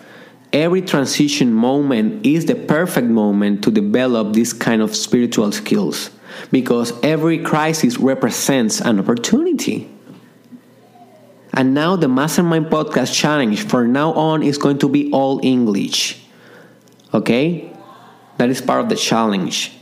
Every 0.51 0.81
transition 0.81 1.53
moment 1.53 2.25
is 2.25 2.45
the 2.45 2.55
perfect 2.55 3.07
moment 3.07 3.63
to 3.65 3.71
develop 3.71 4.33
this 4.33 4.53
kind 4.53 4.81
of 4.81 4.95
spiritual 4.95 5.51
skills 5.51 6.09
because 6.51 6.91
every 7.03 7.37
crisis 7.37 7.99
represents 7.99 8.81
an 8.81 8.99
opportunity. 8.99 9.87
And 11.53 11.75
now 11.75 11.95
the 11.95 12.07
Mastermind 12.07 12.67
Podcast 12.67 13.13
Challenge 13.13 13.61
from 13.61 13.93
now 13.93 14.13
on 14.13 14.41
is 14.41 14.57
going 14.57 14.79
to 14.79 14.89
be 14.89 15.11
all 15.11 15.39
English. 15.43 16.19
Okay? 17.13 17.68
That 18.39 18.49
is 18.49 18.61
part 18.61 18.79
of 18.79 18.87
the 18.87 18.95
challenge. 18.95 19.75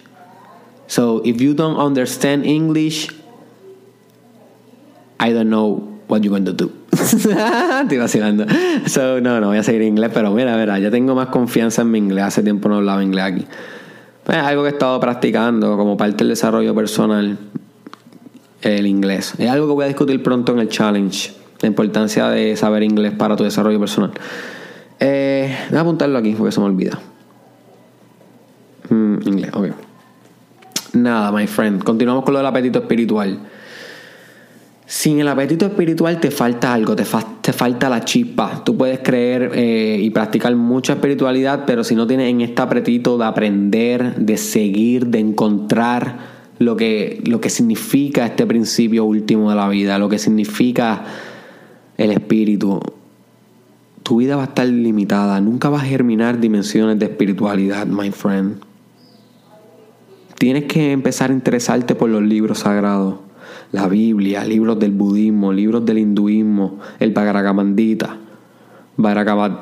So 0.87 1.21
if 1.23 1.39
you 1.39 1.53
don't 1.53 1.77
understand 1.77 2.43
English, 2.43 3.07
I 5.19 5.31
don't 5.31 5.51
know 5.51 6.01
what 6.07 6.23
you're 6.23 6.31
going 6.31 6.45
to 6.45 6.53
do. 6.53 6.73
Vacilando. 6.89 8.49
So, 8.89 9.19
no, 9.19 9.39
no 9.39 9.47
voy 9.49 9.57
a 9.59 9.63
seguir 9.63 9.83
inglés, 9.83 10.09
pero 10.11 10.31
mira, 10.31 10.57
mira, 10.57 10.79
ya 10.79 10.89
tengo 10.89 11.13
más 11.13 11.27
confianza 11.27 11.83
en 11.83 11.91
mi 11.91 11.99
inglés. 11.99 12.23
Hace 12.23 12.41
tiempo 12.41 12.67
no 12.67 12.77
hablaba 12.77 13.03
inglés 13.03 13.25
aquí. 13.25 13.45
Es 14.27 14.35
algo 14.35 14.63
que 14.63 14.69
he 14.69 14.71
estado 14.71 14.99
practicando 14.99 15.77
como 15.77 15.95
parte 15.95 16.17
del 16.17 16.29
desarrollo 16.29 16.73
personal, 16.73 17.37
el 18.63 18.87
inglés. 18.87 19.35
Es 19.37 19.51
algo 19.51 19.67
que 19.67 19.73
voy 19.73 19.85
a 19.85 19.87
discutir 19.87 20.23
pronto 20.23 20.53
en 20.53 20.59
el 20.59 20.69
challenge. 20.69 21.31
La 21.61 21.67
importancia 21.67 22.27
de 22.29 22.55
saber 22.55 22.81
inglés 22.81 23.13
para 23.13 23.35
tu 23.35 23.43
desarrollo 23.43 23.79
personal. 23.79 24.13
Eh, 24.99 25.55
voy 25.69 25.77
a 25.77 25.81
apuntarlo 25.81 26.17
aquí 26.17 26.33
porque 26.33 26.51
se 26.51 26.59
me 26.59 26.65
olvida. 26.65 26.99
Mm. 28.89 29.17
Nada, 30.93 31.31
my 31.31 31.47
friend. 31.47 31.83
Continuamos 31.83 32.23
con 32.23 32.33
lo 32.33 32.39
del 32.39 32.47
apetito 32.47 32.79
espiritual. 32.79 33.39
Sin 34.85 35.19
el 35.19 35.27
apetito 35.27 35.65
espiritual 35.65 36.17
te 36.19 36.31
falta 36.31 36.73
algo, 36.73 36.95
te, 36.95 37.03
te 37.41 37.51
falta 37.51 37.89
la 37.89 38.05
chispa. 38.05 38.63
Tú 38.63 38.77
puedes 38.77 38.99
creer 38.99 39.51
eh, 39.53 39.99
y 40.01 40.09
practicar 40.11 40.55
mucha 40.55 40.93
espiritualidad, 40.93 41.65
pero 41.67 41.83
si 41.83 41.93
no 41.93 42.07
tienes 42.07 42.29
en 42.29 42.39
este 42.39 42.61
apetito 42.61 43.17
de 43.17 43.25
aprender, 43.25 44.15
de 44.15 44.37
seguir, 44.37 45.07
de 45.07 45.19
encontrar 45.19 46.37
lo 46.59 46.77
que, 46.77 47.21
lo 47.25 47.41
que 47.41 47.49
significa 47.49 48.25
este 48.25 48.45
principio 48.47 49.03
último 49.03 49.49
de 49.49 49.57
la 49.57 49.67
vida, 49.67 49.99
lo 49.99 50.07
que 50.07 50.19
significa 50.19 51.03
el 51.97 52.11
espíritu, 52.11 52.79
tu 54.03 54.17
vida 54.17 54.37
va 54.37 54.43
a 54.43 54.45
estar 54.45 54.67
limitada. 54.67 55.41
Nunca 55.41 55.67
vas 55.67 55.83
a 55.83 55.85
germinar 55.85 56.39
dimensiones 56.39 56.97
de 56.97 57.07
espiritualidad, 57.07 57.87
my 57.87 58.09
friend. 58.11 58.66
Tienes 60.37 60.65
que 60.65 60.91
empezar 60.91 61.31
a 61.31 61.33
interesarte 61.33 61.95
por 61.95 62.09
los 62.09 62.21
libros 62.21 62.59
sagrados 62.59 63.15
la 63.71 63.87
Biblia, 63.87 64.45
libros 64.45 64.79
del 64.79 64.91
budismo, 64.91 65.51
libros 65.51 65.85
del 65.85 65.97
hinduismo, 65.97 66.79
el 66.99 67.11
Bhagavad 67.11 67.57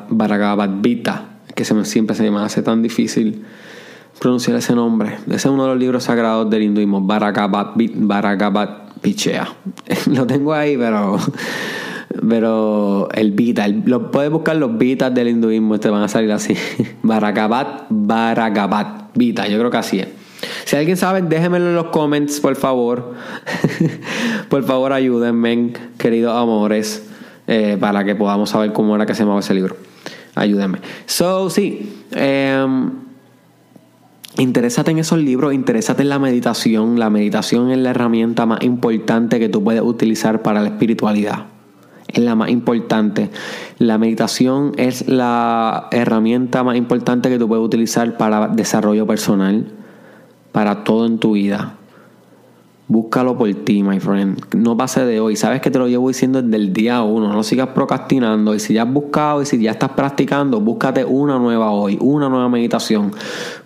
Bhagavad 0.09 0.69
Gita, 0.83 1.25
que 1.55 1.65
se 1.65 1.73
me, 1.73 1.85
siempre 1.85 2.15
se 2.15 2.29
me 2.29 2.39
hace 2.39 2.61
tan 2.61 2.81
difícil 2.81 3.43
pronunciar 4.19 4.57
ese 4.57 4.75
nombre. 4.75 5.17
Ese 5.27 5.35
es 5.35 5.45
uno 5.45 5.63
de 5.63 5.69
los 5.69 5.79
libros 5.79 6.03
sagrados 6.03 6.49
del 6.49 6.63
hinduismo, 6.63 7.01
Bhagavad, 7.01 7.73
Pichea. 9.01 9.47
Lo 10.11 10.27
tengo 10.27 10.53
ahí, 10.53 10.77
pero 10.77 11.17
pero 12.29 13.09
el 13.11 13.31
Vita, 13.31 13.67
lo 13.67 14.09
puedes 14.09 14.31
buscar 14.31 14.55
los 14.55 14.77
Vitas 14.77 15.13
del 15.13 15.27
hinduismo, 15.27 15.79
te 15.79 15.89
van 15.89 16.03
a 16.03 16.07
salir 16.07 16.31
así. 16.31 16.55
Bharagavat, 17.03 17.87
Bharagavat, 17.89 19.11
Vita, 19.15 19.47
yo 19.47 19.59
creo 19.59 19.69
que 19.69 19.77
así 19.77 19.99
es. 19.99 20.24
Si 20.65 20.75
alguien 20.75 20.97
sabe, 20.97 21.21
déjenmelo 21.21 21.67
en 21.67 21.75
los 21.75 21.87
comments, 21.87 22.39
por 22.39 22.55
favor. 22.55 23.13
por 24.49 24.63
favor, 24.63 24.93
ayúdenme, 24.93 25.73
queridos 25.97 26.35
amores, 26.35 27.07
eh, 27.47 27.77
para 27.79 28.03
que 28.03 28.15
podamos 28.15 28.49
saber 28.49 28.73
cómo 28.73 28.95
era 28.95 29.05
que 29.05 29.13
se 29.13 29.23
llamaba 29.23 29.39
ese 29.39 29.53
libro. 29.53 29.77
Ayúdenme. 30.35 30.79
So, 31.05 31.49
sí. 31.49 32.03
Eh, 32.11 32.65
Interésate 34.37 34.91
en 34.91 34.99
esos 34.99 35.19
libros, 35.19 35.53
interésate 35.53 36.01
en 36.01 36.09
la 36.09 36.19
meditación. 36.19 36.99
La 36.99 37.09
meditación 37.09 37.71
es 37.71 37.77
la 37.77 37.91
herramienta 37.91 38.45
más 38.45 38.63
importante 38.63 39.39
que 39.39 39.47
tú 39.47 39.63
puedes 39.63 39.81
utilizar 39.81 40.41
para 40.41 40.61
la 40.61 40.67
espiritualidad. 40.67 41.45
Es 42.09 42.19
la 42.19 42.35
más 42.35 42.49
importante. 42.49 43.29
La 43.79 43.97
meditación 43.97 44.73
es 44.75 45.07
la 45.07 45.87
herramienta 45.91 46.63
más 46.63 46.75
importante 46.75 47.29
que 47.29 47.39
tú 47.39 47.47
puedes 47.47 47.63
utilizar 47.63 48.17
para 48.17 48.49
desarrollo 48.49 49.07
personal 49.07 49.67
para 50.55 50.85
todo 50.85 51.05
en 51.05 51.17
tu 51.17 51.33
vida. 51.33 51.73
Búscalo 52.87 53.37
por 53.37 53.53
ti, 53.53 53.83
my 53.83 53.99
friend. 53.99 54.55
No 54.55 54.77
pase 54.77 55.03
de 55.03 55.19
hoy. 55.19 55.35
Sabes 55.35 55.59
que 55.59 55.69
te 55.69 55.77
lo 55.77 55.89
llevo 55.89 56.07
diciendo 56.07 56.41
desde 56.41 56.55
el 56.55 56.71
día 56.71 57.01
uno. 57.01 57.33
No 57.33 57.43
sigas 57.43 57.67
procrastinando. 57.75 58.55
Y 58.55 58.61
si 58.61 58.73
ya 58.73 58.83
has 58.83 58.93
buscado 58.93 59.41
y 59.41 59.45
si 59.45 59.61
ya 59.61 59.71
estás 59.71 59.89
practicando, 59.89 60.61
búscate 60.61 61.03
una 61.03 61.37
nueva 61.39 61.71
hoy, 61.71 61.97
una 61.99 62.29
nueva 62.29 62.47
meditación. 62.47 63.11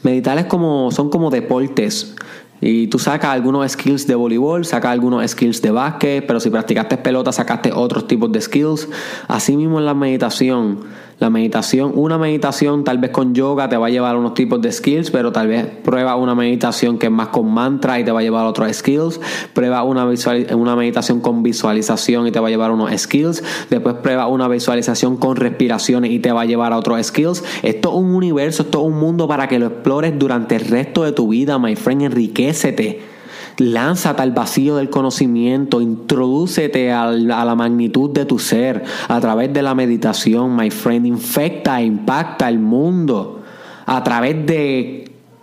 Meditar 0.01 0.39
es 0.39 0.45
como, 0.45 0.89
son 0.89 1.11
como 1.11 1.29
deportes. 1.29 2.15
Y 2.59 2.87
tú 2.87 2.97
sacas 2.97 3.29
algunos 3.29 3.71
skills 3.71 4.07
de 4.07 4.15
voleibol, 4.15 4.65
sacas 4.65 4.91
algunos 4.91 5.29
skills 5.29 5.61
de 5.61 5.69
básquet, 5.69 6.25
pero 6.25 6.39
si 6.39 6.49
practicaste 6.49 6.97
pelota, 6.97 7.31
sacaste 7.31 7.71
otros 7.71 8.07
tipos 8.07 8.31
de 8.31 8.41
skills. 8.41 8.89
Así 9.27 9.55
mismo 9.55 9.77
en 9.77 9.85
la 9.85 9.93
meditación 9.93 10.79
la 11.19 11.29
meditación, 11.29 11.91
una 11.95 12.17
meditación 12.17 12.85
tal 12.85 12.97
vez 12.97 13.11
con 13.11 13.33
yoga 13.33 13.67
te 13.67 13.75
va 13.75 13.87
a 13.87 13.89
llevar 13.89 14.15
a 14.15 14.19
unos 14.19 14.33
tipos 14.33 14.61
de 14.61 14.71
skills, 14.71 15.11
pero 15.11 15.33
tal 15.33 15.49
vez 15.49 15.65
prueba 15.65 16.15
una 16.15 16.33
meditación 16.33 16.97
que 16.97 17.07
es 17.07 17.11
más 17.11 17.27
con 17.27 17.51
mantra 17.51 17.99
y 17.99 18.05
te 18.05 18.11
va 18.11 18.21
a 18.21 18.23
llevar 18.23 18.45
a 18.45 18.49
otros 18.49 18.71
skills. 18.77 19.19
Prueba 19.53 19.83
una, 19.83 20.07
una 20.55 20.75
meditación 20.77 21.19
con 21.19 21.43
visualización 21.43 22.25
y 22.25 22.31
te 22.31 22.39
va 22.39 22.47
a 22.47 22.49
llevar 22.49 22.71
a 22.71 22.73
unos 22.73 22.91
skills. 22.97 23.43
Después 23.69 23.95
prueba 23.95 24.27
una 24.27 24.47
visualización 24.47 25.17
con 25.17 25.35
respiraciones 25.35 26.11
y 26.11 26.19
te 26.19 26.31
va 26.31 26.41
a 26.41 26.45
llevar 26.45 26.71
a 26.71 26.77
otros 26.77 27.05
skills. 27.05 27.43
Esto 27.63 27.89
es 27.89 27.95
un 27.95 28.15
universo, 28.15 28.63
esto 28.63 28.79
es 28.79 28.87
un 28.87 28.97
mundo 28.97 29.27
para 29.27 29.49
que 29.49 29.59
lo 29.59 29.67
explores 29.67 30.17
durante 30.17 30.55
el 30.55 30.61
resto 30.61 31.03
de 31.03 31.11
tu 31.11 31.27
vida, 31.27 31.59
my 31.59 31.75
friend. 31.75 31.99
Enriquecete. 31.99 33.18
Lánzate 33.59 34.21
al 34.21 34.31
vacío 34.31 34.77
del 34.77 34.89
conocimiento, 34.89 35.81
introdúcete 35.81 36.91
a 36.91 37.11
la 37.11 37.55
magnitud 37.55 38.09
de 38.09 38.25
tu 38.25 38.39
ser 38.39 38.83
a 39.07 39.19
través 39.19 39.51
de 39.53 39.61
la 39.61 39.75
meditación, 39.75 40.55
my 40.55 40.71
friend. 40.71 41.05
Infecta 41.05 41.81
impacta 41.81 42.47
el 42.47 42.59
mundo 42.59 43.41
a 43.85 44.03
través 44.03 44.45
de 44.45 44.98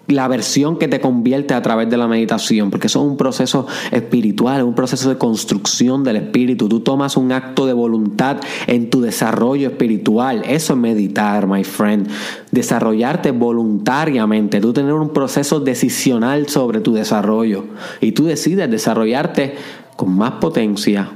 la 0.08 0.28
versión 0.28 0.78
que 0.78 0.88
te 0.88 1.00
convierte 1.00 1.54
a 1.54 1.62
través 1.62 1.90
de 1.90 1.96
la 1.96 2.06
meditación, 2.06 2.70
porque 2.70 2.86
eso 2.86 3.00
es 3.00 3.10
un 3.10 3.16
proceso 3.16 3.66
espiritual, 3.90 4.58
es 4.58 4.64
un 4.64 4.74
proceso 4.74 5.08
de 5.08 5.18
construcción 5.18 6.04
del 6.04 6.16
espíritu. 6.16 6.68
Tú 6.68 6.80
tomas 6.80 7.16
un 7.16 7.32
acto 7.32 7.66
de 7.66 7.72
voluntad 7.72 8.38
en 8.66 8.90
tu 8.90 9.00
desarrollo 9.00 9.68
espiritual. 9.68 10.42
Eso 10.46 10.74
es 10.74 10.78
meditar, 10.78 11.46
my 11.46 11.64
friend. 11.64 12.08
Desarrollarte 12.50 13.32
voluntariamente, 13.32 14.60
tú 14.60 14.72
tener 14.72 14.92
un 14.92 15.10
proceso 15.10 15.60
decisional 15.60 16.48
sobre 16.48 16.80
tu 16.80 16.92
desarrollo 16.92 17.64
y 18.00 18.12
tú 18.12 18.24
decides 18.24 18.70
desarrollarte 18.70 19.54
con 19.96 20.16
más 20.16 20.32
potencia 20.32 21.10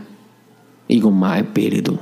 y 0.88 1.00
con 1.00 1.14
más 1.14 1.38
espíritu. 1.38 1.98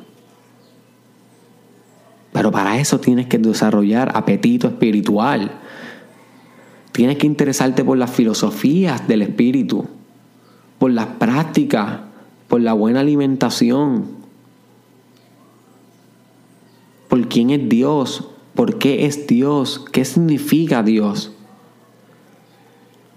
Pero 2.33 2.51
para 2.51 2.79
eso 2.79 3.01
tienes 3.01 3.27
que 3.27 3.39
desarrollar 3.39 4.13
apetito 4.15 4.69
espiritual 4.69 5.51
Tienes 6.99 7.19
que 7.19 7.29
interesarte 7.29 7.85
por 7.85 7.97
las 7.97 8.11
filosofías 8.11 9.07
del 9.07 9.23
espíritu, 9.23 9.87
por 10.81 10.91
las 10.91 11.07
prácticas, 11.07 12.01
por 12.49 12.61
la 12.61 12.73
buena 12.73 12.99
alimentación, 12.99 14.07
por 17.07 17.29
quién 17.29 17.51
es 17.51 17.69
Dios, 17.69 18.27
por 18.57 18.79
qué 18.79 19.07
es 19.07 19.29
Dios, 19.29 19.85
qué 19.93 20.05
significa 20.05 20.83
Dios. 20.83 21.31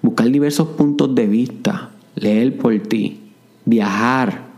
Buscar 0.04 0.30
diversos 0.30 0.68
puntos 0.68 1.16
de 1.16 1.26
vista, 1.26 1.90
leer 2.14 2.60
por 2.60 2.78
ti, 2.82 3.32
viajar, 3.66 4.51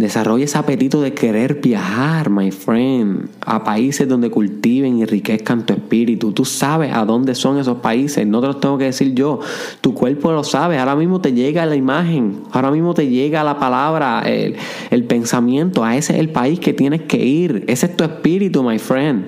Desarrolla 0.00 0.46
ese 0.46 0.56
apetito 0.56 1.02
de 1.02 1.12
querer 1.12 1.60
viajar, 1.60 2.30
my 2.30 2.50
friend, 2.50 3.28
a 3.44 3.62
países 3.64 4.08
donde 4.08 4.30
cultiven 4.30 4.96
y 4.96 5.02
enriquezcan 5.02 5.66
tu 5.66 5.74
espíritu. 5.74 6.32
Tú 6.32 6.46
sabes 6.46 6.90
a 6.94 7.04
dónde 7.04 7.34
son 7.34 7.58
esos 7.58 7.80
países, 7.80 8.26
no 8.26 8.40
te 8.40 8.46
los 8.46 8.60
tengo 8.60 8.78
que 8.78 8.84
decir 8.84 9.12
yo. 9.12 9.40
Tu 9.82 9.92
cuerpo 9.92 10.32
lo 10.32 10.42
sabe, 10.42 10.78
ahora 10.78 10.96
mismo 10.96 11.20
te 11.20 11.34
llega 11.34 11.66
la 11.66 11.76
imagen, 11.76 12.44
ahora 12.50 12.70
mismo 12.70 12.94
te 12.94 13.08
llega 13.08 13.44
la 13.44 13.58
palabra, 13.58 14.22
el, 14.22 14.56
el 14.90 15.04
pensamiento. 15.04 15.84
A 15.84 15.94
ese 15.98 16.14
es 16.14 16.20
el 16.20 16.30
país 16.30 16.60
que 16.60 16.72
tienes 16.72 17.02
que 17.02 17.18
ir. 17.18 17.64
Ese 17.68 17.84
es 17.84 17.94
tu 17.94 18.02
espíritu, 18.02 18.62
my 18.62 18.78
friend. 18.78 19.26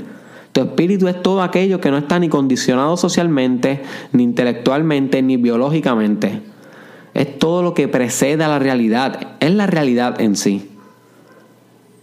Tu 0.52 0.62
espíritu 0.62 1.06
es 1.06 1.20
todo 1.20 1.42
aquello 1.42 1.82
que 1.82 1.90
no 1.90 1.98
está 1.98 2.18
ni 2.18 2.30
condicionado 2.30 2.96
socialmente, 2.96 3.82
ni 4.12 4.22
intelectualmente, 4.22 5.20
ni 5.20 5.36
biológicamente. 5.36 6.40
Es 7.14 7.38
todo 7.38 7.62
lo 7.62 7.74
que 7.74 7.88
precede 7.88 8.42
a 8.44 8.48
la 8.48 8.58
realidad. 8.58 9.36
Es 9.40 9.52
la 9.52 9.66
realidad 9.66 10.20
en 10.20 10.36
sí. 10.36 10.68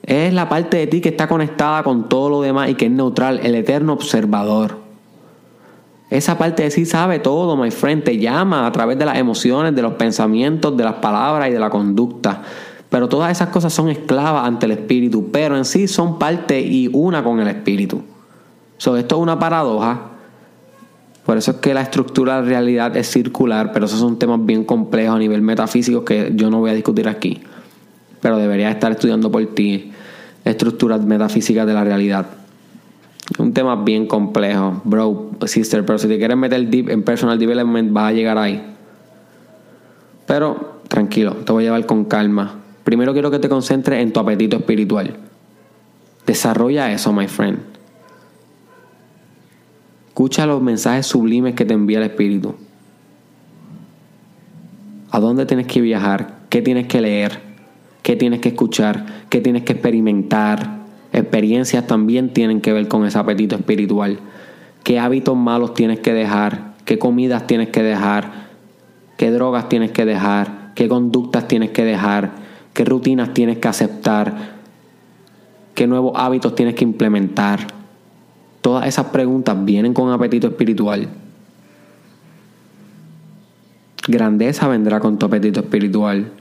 Es 0.03 0.33
la 0.33 0.49
parte 0.49 0.77
de 0.77 0.87
ti 0.87 1.01
que 1.01 1.09
está 1.09 1.27
conectada 1.27 1.83
con 1.83 2.09
todo 2.09 2.29
lo 2.29 2.41
demás 2.41 2.69
y 2.69 2.75
que 2.75 2.85
es 2.85 2.91
neutral, 2.91 3.39
el 3.43 3.55
eterno 3.55 3.93
observador. 3.93 4.77
Esa 6.09 6.37
parte 6.37 6.63
de 6.63 6.71
sí 6.71 6.85
sabe 6.85 7.19
todo, 7.19 7.55
my 7.55 7.69
friend. 7.69 8.03
Te 8.03 8.17
llama 8.17 8.65
a 8.65 8.71
través 8.71 8.97
de 8.97 9.05
las 9.05 9.17
emociones, 9.17 9.75
de 9.75 9.81
los 9.81 9.93
pensamientos, 9.93 10.75
de 10.75 10.83
las 10.83 10.95
palabras 10.95 11.49
y 11.49 11.51
de 11.51 11.59
la 11.59 11.69
conducta. 11.69 12.41
Pero 12.89 13.07
todas 13.07 13.31
esas 13.31 13.49
cosas 13.49 13.71
son 13.71 13.89
esclavas 13.89 14.47
ante 14.47 14.65
el 14.65 14.71
espíritu, 14.71 15.29
pero 15.31 15.55
en 15.55 15.65
sí 15.65 15.87
son 15.87 16.17
parte 16.17 16.59
y 16.59 16.89
una 16.91 17.23
con 17.23 17.39
el 17.39 17.47
espíritu. 17.47 18.01
So, 18.77 18.97
esto 18.97 19.17
es 19.17 19.21
una 19.21 19.37
paradoja. 19.37 20.01
Por 21.25 21.37
eso 21.37 21.51
es 21.51 21.57
que 21.57 21.73
la 21.73 21.81
estructura 21.81 22.41
de 22.41 22.49
realidad 22.49 22.95
es 22.97 23.09
circular, 23.09 23.71
pero 23.71 23.85
esos 23.85 23.99
son 23.99 24.17
temas 24.17 24.43
bien 24.45 24.63
complejos 24.63 25.15
a 25.15 25.19
nivel 25.19 25.41
metafísico 25.41 26.03
que 26.03 26.31
yo 26.35 26.49
no 26.49 26.59
voy 26.59 26.71
a 26.71 26.73
discutir 26.73 27.07
aquí. 27.07 27.41
Pero 28.21 28.37
debería 28.37 28.71
estar 28.71 28.91
estudiando 28.91 29.31
por 29.31 29.45
ti 29.47 29.91
estructuras 30.43 31.03
metafísicas 31.03 31.67
de 31.67 31.73
la 31.73 31.83
realidad. 31.83 32.25
Un 33.37 33.53
tema 33.53 33.75
bien 33.75 34.07
complejo, 34.07 34.81
bro, 34.83 35.31
sister, 35.45 35.85
pero 35.85 35.99
si 35.99 36.07
te 36.07 36.17
quieres 36.17 36.35
meter 36.35 36.67
deep 36.67 36.89
en 36.89 37.03
personal 37.03 37.37
development 37.37 37.93
vas 37.93 38.09
a 38.09 38.13
llegar 38.13 38.37
ahí. 38.37 38.61
Pero 40.25 40.81
tranquilo, 40.87 41.33
te 41.45 41.51
voy 41.51 41.63
a 41.63 41.67
llevar 41.67 41.85
con 41.85 42.05
calma. 42.05 42.55
Primero 42.83 43.13
quiero 43.13 43.29
que 43.29 43.39
te 43.39 43.49
concentres 43.49 44.01
en 44.01 44.11
tu 44.11 44.19
apetito 44.19 44.57
espiritual. 44.57 45.15
Desarrolla 46.25 46.91
eso, 46.91 47.13
my 47.13 47.27
friend. 47.27 47.68
Escucha 50.19 50.45
los 50.45 50.61
mensajes 50.61 51.05
sublimes 51.05 51.55
que 51.55 51.63
te 51.63 51.73
envía 51.73 51.99
el 51.99 52.03
Espíritu. 52.03 52.53
¿A 55.11 55.19
dónde 55.21 55.45
tienes 55.45 55.65
que 55.65 55.79
viajar? 55.79 56.39
¿Qué 56.49 56.61
tienes 56.61 56.87
que 56.87 56.99
leer? 56.99 57.39
¿Qué 58.03 58.17
tienes 58.17 58.41
que 58.41 58.49
escuchar? 58.49 59.05
¿Qué 59.29 59.39
tienes 59.39 59.63
que 59.63 59.71
experimentar? 59.71 60.79
Experiencias 61.13 61.87
también 61.87 62.33
tienen 62.33 62.59
que 62.59 62.73
ver 62.73 62.89
con 62.89 63.05
ese 63.05 63.17
apetito 63.17 63.55
espiritual. 63.55 64.19
¿Qué 64.83 64.99
hábitos 64.99 65.37
malos 65.37 65.73
tienes 65.73 66.01
que 66.01 66.11
dejar? 66.11 66.73
¿Qué 66.83 66.99
comidas 66.99 67.47
tienes 67.47 67.69
que 67.69 67.81
dejar? 67.81 68.49
¿Qué 69.15 69.31
drogas 69.31 69.69
tienes 69.69 69.91
que 69.91 70.03
dejar? 70.03 70.73
¿Qué 70.75 70.89
conductas 70.89 71.47
tienes 71.47 71.69
que 71.69 71.85
dejar? 71.85 72.31
¿Qué 72.73 72.83
rutinas 72.83 73.33
tienes 73.33 73.59
que 73.59 73.69
aceptar? 73.69 74.35
¿Qué 75.75 75.87
nuevos 75.87 76.11
hábitos 76.17 76.55
tienes 76.55 76.75
que 76.75 76.83
implementar? 76.83 77.78
Todas 78.61 78.87
esas 78.87 79.07
preguntas 79.07 79.55
vienen 79.63 79.93
con 79.93 80.11
apetito 80.11 80.47
espiritual. 80.47 81.07
Grandeza 84.07 84.67
vendrá 84.67 84.99
con 84.99 85.17
tu 85.19 85.25
apetito 85.25 85.59
espiritual. 85.59 86.31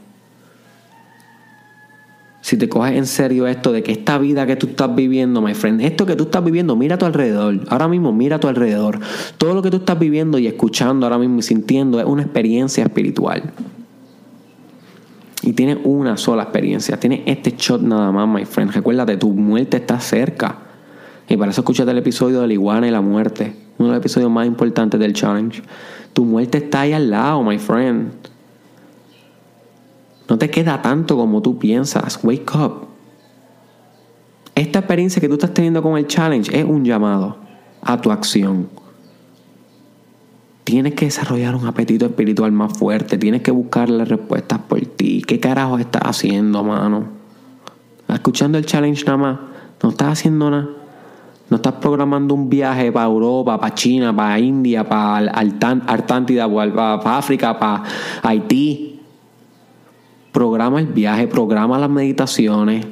Si 2.41 2.57
te 2.57 2.69
coges 2.69 2.97
en 2.97 3.07
serio 3.07 3.47
esto 3.47 3.73
de 3.73 3.83
que 3.83 3.93
esta 3.93 4.17
vida 4.17 4.47
que 4.47 4.57
tú 4.57 4.69
estás 4.69 4.95
viviendo, 4.95 5.43
my 5.43 5.53
friend, 5.53 5.83
esto 5.83 6.07
que 6.07 6.17
tú 6.17 6.25
estás 6.25 6.43
viviendo, 6.43 6.77
mira 6.77 6.95
a 6.95 6.99
tu 6.99 7.05
alrededor. 7.05 7.61
Ahora 7.69 7.89
mismo, 7.89 8.13
mira 8.13 8.37
a 8.37 8.41
tu 8.41 8.49
alrededor. 8.49 9.01
Todo 9.37 9.55
lo 9.55 9.61
que 9.61 9.71
tú 9.71 9.77
estás 9.77 9.99
viviendo 9.99 10.39
y 10.39 10.47
escuchando 10.47 11.05
ahora 11.05 11.19
mismo 11.19 11.41
y 11.41 11.43
sintiendo 11.43 12.01
es 12.01 12.07
una 12.07 12.23
experiencia 12.23 12.85
espiritual. 12.85 13.53
Y 15.43 15.53
tienes 15.53 15.79
una 15.85 16.17
sola 16.17 16.45
experiencia. 16.45 16.99
Tienes 16.99 17.21
este 17.27 17.55
shot 17.57 17.83
nada 17.83 18.11
más, 18.13 18.27
my 18.27 18.47
friend. 18.47 18.73
Recuérdate, 18.73 19.19
tu 19.19 19.31
muerte 19.35 19.77
está 19.77 20.01
cerca. 20.01 20.68
Y 21.29 21.37
para 21.37 21.51
eso 21.51 21.61
escúchate 21.61 21.91
el 21.91 21.99
episodio 21.99 22.41
de 22.41 22.47
la 22.47 22.53
iguana 22.53 22.89
y 22.89 22.91
la 22.91 23.03
muerte. 23.03 23.55
Uno 23.77 23.89
de 23.89 23.95
los 23.95 24.01
episodios 24.01 24.31
más 24.31 24.47
importantes 24.47 24.99
del 24.99 25.13
challenge. 25.13 25.63
Tu 26.13 26.25
muerte 26.25 26.59
está 26.59 26.81
ahí 26.81 26.93
al 26.93 27.11
lado, 27.11 27.43
my 27.43 27.59
friend. 27.59 28.13
No 30.29 30.39
te 30.39 30.51
queda 30.51 30.81
tanto 30.81 31.17
como 31.17 31.43
tú 31.43 31.59
piensas. 31.59 32.19
Wake 32.23 32.55
up. 32.55 32.89
Esta 34.55 34.81
experiencia 34.81 35.21
que 35.21 35.29
tú 35.29 35.35
estás 35.35 35.55
teniendo 35.55 35.83
con 35.83 35.97
el 35.99 36.07
challenge 36.07 36.59
es 36.59 36.65
un 36.65 36.85
llamado 36.85 37.37
a 37.83 38.01
tu 38.01 38.11
acción. 38.11 38.69
Tienes 40.65 40.95
que 40.95 41.07
desarrollar 41.07 41.55
un 41.55 41.67
apetito 41.67 42.07
espiritual 42.07 42.53
más 42.53 42.77
fuerte. 42.77 43.17
Tienes 43.17 43.43
que 43.43 43.51
buscar 43.51 43.89
las 43.89 44.09
respuestas 44.09 44.59
por 44.61 44.81
ti. 44.81 45.23
¿Qué 45.27 45.41
carajo 45.41 45.79
estás 45.79 46.03
haciendo, 46.05 46.65
mano? 46.65 47.05
Escuchando 48.09 48.59
el 48.59 48.67
challenge 48.67 49.05
nada 49.05 49.17
más. 49.17 49.39
No 49.83 49.91
estás 49.91 50.09
haciendo 50.09 50.51
nada. 50.51 50.78
No 51.51 51.57
estás 51.57 51.75
programando 51.75 52.35
un 52.35 52.49
viaje 52.49 52.93
para 52.93 53.07
Europa, 53.07 53.59
para 53.59 53.75
China, 53.75 54.15
para 54.15 54.39
India, 54.39 54.87
para 54.87 55.31
Artántida, 55.31 56.49
para 56.49 57.19
África, 57.19 57.59
para 57.59 57.85
Haití. 58.23 59.01
Programa 60.33 60.81
el 60.81 60.87
viaje, 60.87 61.27
programa 61.27 61.79
las 61.79 61.91
meditaciones 61.91 62.87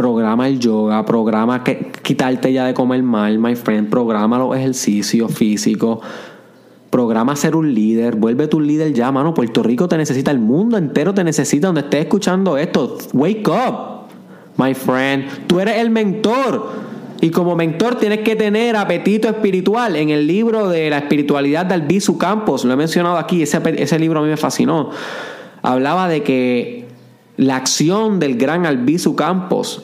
programa 0.00 0.48
el 0.48 0.58
yoga, 0.58 1.04
programa 1.04 1.62
que, 1.62 1.92
quitarte 2.02 2.50
ya 2.54 2.64
de 2.64 2.72
comer 2.72 3.02
mal, 3.02 3.38
my 3.38 3.54
friend, 3.54 3.90
programa 3.90 4.38
los 4.38 4.56
ejercicios 4.56 5.30
físicos, 5.34 5.98
programa 6.88 7.36
ser 7.36 7.54
un 7.54 7.74
líder, 7.74 8.16
vuelve 8.16 8.48
tu 8.48 8.60
líder 8.60 8.94
ya, 8.94 9.12
mano, 9.12 9.34
Puerto 9.34 9.62
Rico 9.62 9.88
te 9.88 9.98
necesita, 9.98 10.30
el 10.30 10.38
mundo 10.38 10.78
entero 10.78 11.12
te 11.12 11.22
necesita, 11.22 11.66
donde 11.66 11.82
estés 11.82 12.00
escuchando 12.00 12.56
esto, 12.56 12.96
wake 13.12 13.46
up, 13.48 13.99
my 14.60 14.74
friend, 14.74 15.46
tú 15.46 15.60
eres 15.60 15.78
el 15.78 15.90
mentor. 15.90 16.90
Y 17.22 17.30
como 17.30 17.54
mentor 17.54 17.96
tienes 17.96 18.20
que 18.20 18.34
tener 18.34 18.76
apetito 18.76 19.28
espiritual. 19.28 19.96
En 19.96 20.08
el 20.10 20.26
libro 20.26 20.68
de 20.68 20.88
la 20.88 20.98
espiritualidad 20.98 21.66
de 21.66 21.74
Albizu 21.74 22.16
Campos, 22.16 22.64
lo 22.64 22.72
he 22.72 22.76
mencionado 22.76 23.18
aquí, 23.18 23.42
ese, 23.42 23.60
ese 23.76 23.98
libro 23.98 24.20
a 24.20 24.22
mí 24.22 24.28
me 24.28 24.36
fascinó. 24.38 24.90
Hablaba 25.62 26.08
de 26.08 26.22
que 26.22 26.86
la 27.36 27.56
acción 27.56 28.20
del 28.20 28.36
gran 28.36 28.64
Albizu 28.64 29.16
Campos 29.16 29.82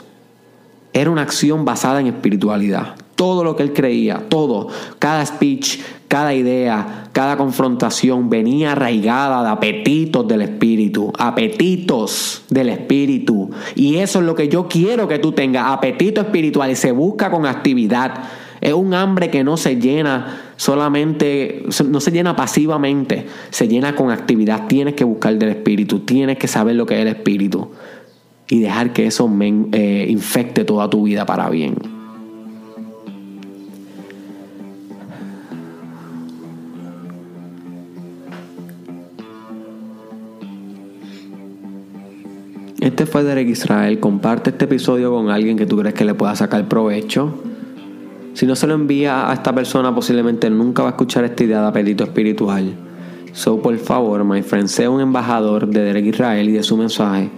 era 0.94 1.10
una 1.10 1.22
acción 1.22 1.66
basada 1.66 2.00
en 2.00 2.06
espiritualidad. 2.06 2.94
Todo 3.16 3.44
lo 3.44 3.54
que 3.56 3.62
él 3.62 3.72
creía, 3.74 4.24
todo, 4.28 4.68
cada 4.98 5.24
speech, 5.24 5.80
cada 6.08 6.34
idea, 6.34 7.08
cada 7.12 7.36
confrontación 7.36 8.30
venía 8.30 8.72
arraigada 8.72 9.42
de 9.42 9.48
apetitos 9.48 10.26
del 10.28 10.42
espíritu, 10.42 11.12
apetitos 11.18 12.44
del 12.48 12.68
espíritu. 12.68 13.50
Y 13.74 13.96
eso 13.96 14.20
es 14.20 14.24
lo 14.24 14.34
que 14.34 14.48
yo 14.48 14.68
quiero 14.68 15.08
que 15.08 15.18
tú 15.18 15.32
tengas, 15.32 15.70
apetito 15.70 16.20
espiritual 16.20 16.70
y 16.70 16.76
se 16.76 16.92
busca 16.92 17.30
con 17.30 17.46
actividad. 17.46 18.14
Es 18.60 18.72
un 18.72 18.94
hambre 18.94 19.30
que 19.30 19.44
no 19.44 19.56
se 19.56 19.76
llena 19.76 20.52
solamente, 20.56 21.64
no 21.88 22.00
se 22.00 22.10
llena 22.10 22.36
pasivamente, 22.36 23.26
se 23.50 23.68
llena 23.68 23.94
con 23.94 24.10
actividad. 24.10 24.66
Tienes 24.68 24.94
que 24.94 25.04
buscar 25.04 25.36
del 25.36 25.50
espíritu, 25.50 26.00
tienes 26.00 26.38
que 26.38 26.48
saber 26.48 26.76
lo 26.76 26.86
que 26.86 26.94
es 26.94 27.00
el 27.00 27.08
espíritu 27.08 27.70
y 28.48 28.60
dejar 28.60 28.92
que 28.92 29.06
eso 29.06 29.28
me, 29.28 29.66
eh, 29.72 30.06
infecte 30.08 30.64
toda 30.64 30.88
tu 30.88 31.02
vida 31.02 31.26
para 31.26 31.50
bien. 31.50 31.95
Este 42.96 43.04
fue 43.04 43.24
Derek 43.24 43.48
Israel. 43.48 44.00
Comparte 44.00 44.48
este 44.48 44.64
episodio 44.64 45.12
con 45.12 45.28
alguien 45.28 45.58
que 45.58 45.66
tú 45.66 45.76
crees 45.76 45.94
que 45.94 46.02
le 46.02 46.14
pueda 46.14 46.34
sacar 46.34 46.66
provecho. 46.66 47.30
Si 48.32 48.46
no 48.46 48.56
se 48.56 48.66
lo 48.66 48.72
envía 48.72 49.30
a 49.30 49.34
esta 49.34 49.54
persona, 49.54 49.94
posiblemente 49.94 50.48
nunca 50.48 50.82
va 50.82 50.88
a 50.88 50.92
escuchar 50.92 51.22
esta 51.24 51.44
idea 51.44 51.60
de 51.60 51.66
apetito 51.66 52.04
espiritual. 52.04 52.72
So, 53.34 53.60
por 53.60 53.76
favor, 53.76 54.24
my 54.24 54.40
friend, 54.40 54.68
sea 54.68 54.88
un 54.88 55.02
embajador 55.02 55.68
de 55.68 55.82
Derek 55.82 56.06
Israel 56.06 56.48
y 56.48 56.52
de 56.52 56.62
su 56.62 56.78
mensaje 56.78 57.28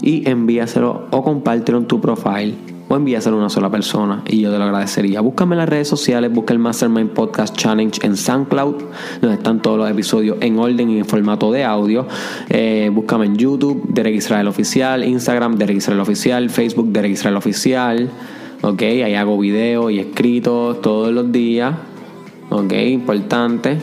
y 0.00 0.30
envíaselo 0.30 1.08
o 1.10 1.24
compártelo 1.24 1.78
en 1.78 1.86
tu 1.86 2.00
profile 2.00 2.54
o 2.92 2.94
a 2.94 3.34
una 3.34 3.48
sola 3.48 3.70
persona 3.70 4.22
y 4.28 4.40
yo 4.40 4.52
te 4.52 4.58
lo 4.58 4.64
agradecería. 4.64 5.22
Búscame 5.22 5.54
en 5.54 5.60
las 5.60 5.68
redes 5.68 5.88
sociales, 5.88 6.30
busca 6.30 6.52
el 6.52 6.58
Mastermind 6.58 7.10
Podcast 7.10 7.56
Challenge 7.56 7.98
en 8.04 8.16
SoundCloud, 8.18 8.74
donde 9.22 9.36
están 9.36 9.62
todos 9.62 9.78
los 9.78 9.90
episodios 9.90 10.36
en 10.40 10.58
orden 10.58 10.90
y 10.90 10.98
en 10.98 11.06
formato 11.06 11.50
de 11.50 11.64
audio. 11.64 12.06
Eh, 12.50 12.90
búscame 12.92 13.26
en 13.26 13.36
YouTube, 13.36 13.82
Derek 13.88 14.16
Israel 14.16 14.46
Oficial, 14.46 15.04
Instagram, 15.04 15.56
Derek 15.56 15.78
Israel 15.78 16.00
Oficial, 16.00 16.50
Facebook, 16.50 16.92
Derek 16.92 17.12
Israel 17.12 17.36
Oficial. 17.36 18.10
Ok, 18.60 18.82
ahí 18.82 19.14
hago 19.14 19.38
videos 19.38 19.90
y 19.90 19.98
escritos 19.98 20.82
todos 20.82 21.12
los 21.12 21.32
días. 21.32 21.74
Ok, 22.50 22.74
importante. 22.74 23.78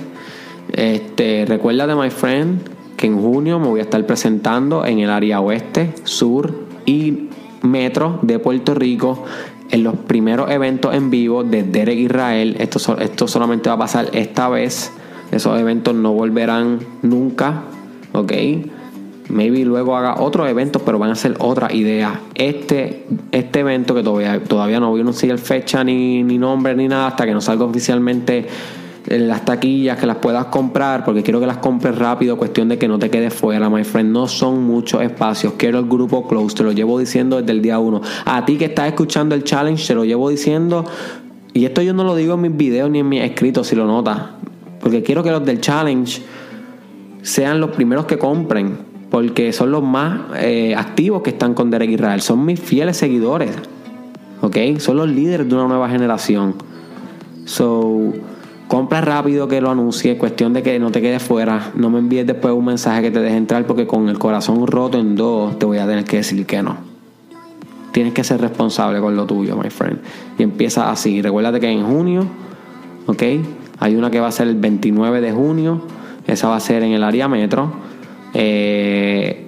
Este, 0.71 1.45
recuérdate, 1.47 1.95
my 1.95 2.11
friend, 2.11 2.61
que 2.95 3.07
en 3.07 3.19
junio 3.19 3.59
me 3.59 3.69
voy 3.69 3.79
a 3.79 3.83
estar 3.83 4.05
presentando 4.05 4.85
en 4.85 4.99
el 4.99 5.09
área 5.09 5.41
oeste, 5.41 5.95
sur 6.03 6.53
y 6.85 7.28
metro 7.61 8.19
de 8.21 8.39
Puerto 8.39 8.73
Rico 8.73 9.23
en 9.71 9.83
los 9.83 9.95
primeros 9.95 10.49
eventos 10.49 10.93
en 10.93 11.09
vivo 11.09 11.43
de 11.43 11.63
Derek 11.63 11.99
Israel. 11.99 12.55
Esto, 12.59 12.97
esto 12.97 13.27
solamente 13.27 13.69
va 13.69 13.75
a 13.75 13.79
pasar 13.79 14.09
esta 14.13 14.49
vez. 14.49 14.91
Esos 15.31 15.59
eventos 15.59 15.93
no 15.93 16.13
volverán 16.13 16.79
nunca. 17.01 17.63
¿Ok? 18.13 18.33
Maybe 19.29 19.63
luego 19.63 19.95
haga 19.95 20.19
otros 20.19 20.49
eventos, 20.49 20.81
pero 20.81 20.97
van 20.97 21.11
a 21.11 21.15
ser 21.15 21.35
otra 21.37 21.71
idea. 21.71 22.19
Este, 22.33 23.05
este 23.31 23.59
evento 23.59 23.93
que 23.93 24.01
todavía, 24.01 24.43
todavía 24.43 24.79
no 24.79 24.89
voy 24.89 25.01
a 25.01 25.03
anunciar 25.03 25.37
fecha 25.37 25.83
ni, 25.83 26.23
ni 26.23 26.39
nombre 26.39 26.75
ni 26.75 26.87
nada 26.87 27.07
hasta 27.07 27.27
que 27.27 27.33
no 27.33 27.41
salga 27.41 27.65
oficialmente 27.65 28.47
las 29.07 29.45
taquillas 29.45 29.97
que 29.97 30.05
las 30.05 30.17
puedas 30.17 30.45
comprar, 30.45 31.03
porque 31.03 31.23
quiero 31.23 31.39
que 31.39 31.47
las 31.47 31.57
compres 31.57 31.97
rápido, 31.97 32.37
cuestión 32.37 32.69
de 32.69 32.77
que 32.77 32.87
no 32.87 32.99
te 32.99 33.09
quedes 33.09 33.33
fuera, 33.33 33.69
my 33.69 33.83
friend. 33.83 34.11
No 34.11 34.27
son 34.27 34.63
muchos 34.63 35.01
espacios. 35.01 35.53
Quiero 35.57 35.79
el 35.79 35.85
grupo 35.85 36.27
close, 36.27 36.55
te 36.55 36.63
lo 36.63 36.71
llevo 36.71 36.99
diciendo 36.99 37.39
desde 37.39 37.51
el 37.51 37.61
día 37.61 37.79
uno. 37.79 38.01
A 38.25 38.45
ti 38.45 38.57
que 38.57 38.65
estás 38.65 38.87
escuchando 38.87 39.35
el 39.35 39.43
challenge, 39.43 39.87
te 39.87 39.95
lo 39.95 40.05
llevo 40.05 40.29
diciendo. 40.29 40.85
Y 41.53 41.65
esto 41.65 41.81
yo 41.81 41.93
no 41.93 42.03
lo 42.03 42.15
digo 42.15 42.35
en 42.35 42.41
mis 42.41 42.55
videos 42.55 42.89
ni 42.91 42.99
en 42.99 43.09
mis 43.09 43.23
escritos, 43.23 43.67
si 43.67 43.75
lo 43.75 43.85
notas. 43.85 44.21
Porque 44.79 45.01
quiero 45.01 45.23
que 45.23 45.31
los 45.31 45.43
del 45.45 45.59
challenge 45.59 46.21
sean 47.21 47.59
los 47.59 47.71
primeros 47.71 48.05
que 48.05 48.17
compren. 48.17 48.89
porque 49.09 49.51
son 49.53 49.71
los 49.71 49.81
más 49.81 50.21
eh, 50.37 50.75
activos 50.75 51.23
que 51.23 51.31
están 51.31 51.55
con 51.55 51.71
Derek 51.71 51.89
Israel. 51.89 52.21
Son 52.21 52.45
mis 52.45 52.59
fieles 52.59 52.97
seguidores. 52.97 53.51
¿Ok? 54.41 54.57
Son 54.77 54.97
los 54.97 55.09
líderes 55.09 55.49
de 55.49 55.55
una 55.55 55.67
nueva 55.67 55.89
generación. 55.89 56.53
So, 57.45 58.13
compra 58.69 59.01
rápido 59.01 59.47
que 59.47 59.59
lo 59.59 59.71
anuncie. 59.71 60.17
Cuestión 60.17 60.53
de 60.53 60.63
que 60.63 60.79
no 60.79 60.91
te 60.91 61.01
quedes 61.01 61.21
fuera. 61.21 61.71
No 61.75 61.89
me 61.89 61.99
envíes 61.99 62.25
después 62.25 62.53
un 62.53 62.63
mensaje 62.63 63.01
que 63.01 63.11
te 63.11 63.19
deje 63.19 63.35
entrar 63.35 63.65
porque 63.65 63.85
con 63.85 64.07
el 64.07 64.17
corazón 64.17 64.65
roto 64.65 64.97
en 64.97 65.15
dos 65.15 65.59
te 65.59 65.65
voy 65.65 65.79
a 65.79 65.87
tener 65.87 66.05
que 66.05 66.17
decir 66.17 66.45
que 66.45 66.61
no. 66.61 66.77
Tienes 67.91 68.13
que 68.13 68.23
ser 68.23 68.39
responsable 68.39 69.01
con 69.01 69.15
lo 69.15 69.25
tuyo, 69.25 69.57
my 69.57 69.69
friend. 69.71 69.99
Y 70.37 70.43
empieza 70.43 70.89
así. 70.91 71.21
Recuérdate 71.21 71.59
que 71.59 71.67
en 71.67 71.83
junio, 71.83 72.27
¿ok? 73.07 73.23
Hay 73.79 73.95
una 73.95 74.11
que 74.11 74.19
va 74.19 74.27
a 74.27 74.31
ser 74.31 74.47
el 74.47 74.55
29 74.55 75.19
de 75.19 75.31
junio. 75.31 75.81
Esa 76.27 76.47
va 76.47 76.55
a 76.55 76.59
ser 76.59 76.83
en 76.83 76.91
el 76.91 77.03
área 77.03 77.27
metro. 77.27 77.71
Eh, 78.35 79.47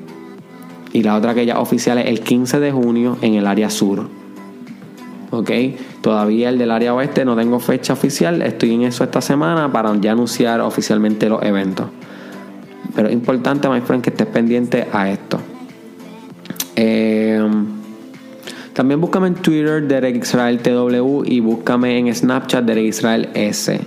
y 0.93 1.03
la 1.03 1.15
otra 1.15 1.35
que 1.35 1.45
ya 1.45 1.59
oficial 1.59 1.99
es 1.99 2.07
el 2.07 2.21
15 2.21 2.59
de 2.59 2.71
junio 2.71 3.17
en 3.21 3.35
el 3.35 3.45
área 3.45 3.69
sur. 3.69 4.20
Ok, 5.31 5.49
todavía 6.01 6.49
el 6.49 6.57
del 6.57 6.71
área 6.71 6.93
oeste 6.93 7.23
no 7.23 7.37
tengo 7.37 7.59
fecha 7.59 7.93
oficial. 7.93 8.41
Estoy 8.41 8.73
en 8.73 8.83
eso 8.83 9.03
esta 9.03 9.21
semana 9.21 9.71
para 9.71 9.95
ya 9.95 10.11
anunciar 10.11 10.59
oficialmente 10.59 11.29
los 11.29 11.41
eventos. 11.41 11.87
Pero 12.93 13.07
es 13.07 13.13
importante, 13.13 13.69
my 13.69 13.79
friend, 13.79 14.03
que 14.03 14.09
estés 14.09 14.27
pendiente 14.27 14.87
a 14.91 15.09
esto. 15.09 15.39
Eh, 16.75 17.41
también 18.73 18.99
búscame 18.99 19.27
en 19.27 19.35
Twitter 19.35 19.87
Derek 19.87 20.21
Israel 20.21 20.59
TW 20.59 21.23
y 21.25 21.39
búscame 21.39 21.97
en 21.97 22.13
Snapchat 22.13 22.65
Derek 22.65 22.85
Israel 22.85 23.29
SC. 23.33 23.79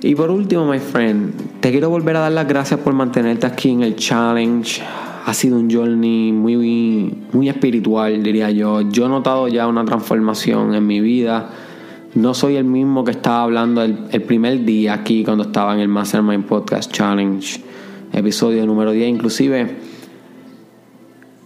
Y 0.00 0.14
por 0.14 0.30
último, 0.30 0.64
my 0.64 0.78
friend, 0.78 1.60
te 1.60 1.70
quiero 1.70 1.90
volver 1.90 2.16
a 2.16 2.20
dar 2.20 2.32
las 2.32 2.46
gracias 2.46 2.80
por 2.80 2.94
mantenerte 2.94 3.46
aquí 3.46 3.70
en 3.70 3.82
el 3.82 3.96
challenge. 3.96 4.82
Ha 5.28 5.34
sido 5.34 5.58
un 5.58 5.70
journey 5.70 6.32
muy, 6.32 7.14
muy 7.32 7.50
espiritual, 7.50 8.22
diría 8.22 8.50
yo. 8.50 8.80
Yo 8.80 9.04
he 9.04 9.08
notado 9.10 9.46
ya 9.46 9.66
una 9.66 9.84
transformación 9.84 10.74
en 10.74 10.86
mi 10.86 11.02
vida. 11.02 11.50
No 12.14 12.32
soy 12.32 12.56
el 12.56 12.64
mismo 12.64 13.04
que 13.04 13.10
estaba 13.10 13.42
hablando 13.42 13.82
el, 13.82 14.22
primer 14.22 14.64
día 14.64 14.94
aquí 14.94 15.24
cuando 15.24 15.44
estaba 15.44 15.74
en 15.74 15.80
el 15.80 15.88
Mastermind 15.88 16.46
Podcast 16.46 16.90
Challenge, 16.90 17.62
episodio 18.14 18.64
número 18.64 18.90
10. 18.92 19.06
Inclusive, 19.06 19.76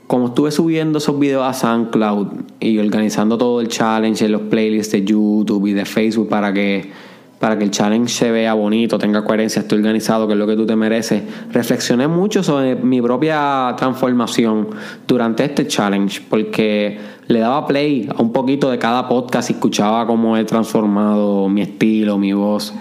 como 0.07 0.29
estuve 0.29 0.53
subiendo 0.53 0.99
esos 0.99 1.18
videos 1.18 1.42
a 1.42 1.53
SoundCloud 1.53 2.29
y 2.61 2.79
organizando 2.79 3.37
todo 3.37 3.61
el 3.61 3.66
challenge 3.66 4.25
en 4.25 4.31
los 4.31 4.42
playlists 4.42 4.92
de 4.92 5.05
YouTube 5.05 5.66
y 5.66 5.73
de 5.73 5.87
Facebook 5.87 6.29
para 6.29 6.53
que 6.53 6.88
para 7.42 7.59
que 7.59 7.64
el 7.64 7.72
challenge 7.72 8.09
se 8.09 8.31
vea 8.31 8.55
bonito, 8.55 8.98
tenga 8.98 9.24
coherencia, 9.24 9.62
esté 9.62 9.74
organizado, 9.74 10.28
que 10.28 10.35
es 10.35 10.38
lo 10.38 10.46
que 10.46 10.55
tú 10.55 10.64
te 10.64 10.76
mereces. 10.76 11.24
Reflexioné 11.50 12.07
mucho 12.07 12.44
sobre 12.44 12.76
mi 12.76 13.02
propia 13.02 13.74
transformación 13.76 14.68
durante 15.09 15.44
este 15.44 15.66
challenge, 15.66 16.22
porque 16.31 17.00
le 17.26 17.40
daba 17.40 17.66
play 17.66 18.09
a 18.16 18.22
un 18.22 18.33
poquito 18.33 18.70
de 18.70 18.78
cada 18.78 19.09
podcast 19.09 19.50
y 19.50 19.55
escuchaba 19.55 20.07
cómo 20.07 20.37
he 20.37 20.44
transformado 20.44 21.48
mi 21.48 21.62
estilo, 21.62 22.16
mi 22.16 22.33
voz 22.33 22.74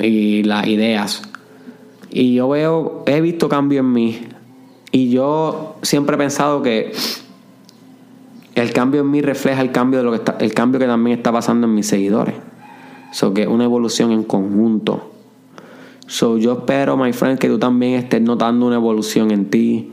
y 0.00 0.42
las 0.42 0.66
ideas. 0.66 1.22
Y 2.10 2.34
yo 2.34 2.48
veo, 2.48 3.04
he 3.06 3.20
visto 3.20 3.48
cambio 3.48 3.78
en 3.78 3.92
mí. 3.92 4.18
Y 4.90 5.10
yo 5.10 5.76
siempre 5.82 6.16
he 6.16 6.18
pensado 6.18 6.60
que 6.60 6.90
el 8.56 8.72
cambio 8.72 9.02
en 9.02 9.12
mí 9.12 9.22
refleja 9.22 9.60
el 9.62 9.70
cambio 9.70 10.00
de 10.00 10.04
lo 10.06 10.10
que 10.10 10.16
está, 10.16 10.36
el 10.40 10.54
cambio 10.54 10.80
que 10.80 10.86
también 10.86 11.18
está 11.18 11.30
pasando 11.30 11.68
en 11.68 11.74
mis 11.76 11.86
seguidores. 11.86 12.34
So 13.16 13.32
que 13.32 13.46
una 13.46 13.64
evolución 13.64 14.12
en 14.12 14.24
conjunto. 14.24 15.10
So 16.06 16.36
yo 16.36 16.52
espero, 16.52 16.98
my 16.98 17.14
friend, 17.14 17.38
que 17.38 17.48
tú 17.48 17.58
también 17.58 17.94
estés 17.94 18.20
notando 18.20 18.66
una 18.66 18.76
evolución 18.76 19.30
en 19.30 19.48
ti, 19.48 19.90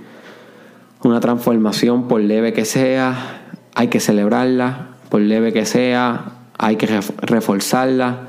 una 1.06 1.22
transformación, 1.22 2.10
por 2.10 2.20
leve 2.20 2.52
que 2.52 2.66
sea, 2.66 3.54
hay 3.76 3.88
que 3.88 4.02
celebrarla, 4.02 4.98
por 5.08 5.22
leve 5.22 5.54
que 5.54 5.66
sea, 5.66 6.34
hay 6.58 6.76
que 6.76 6.86
reforzarla. 7.22 8.28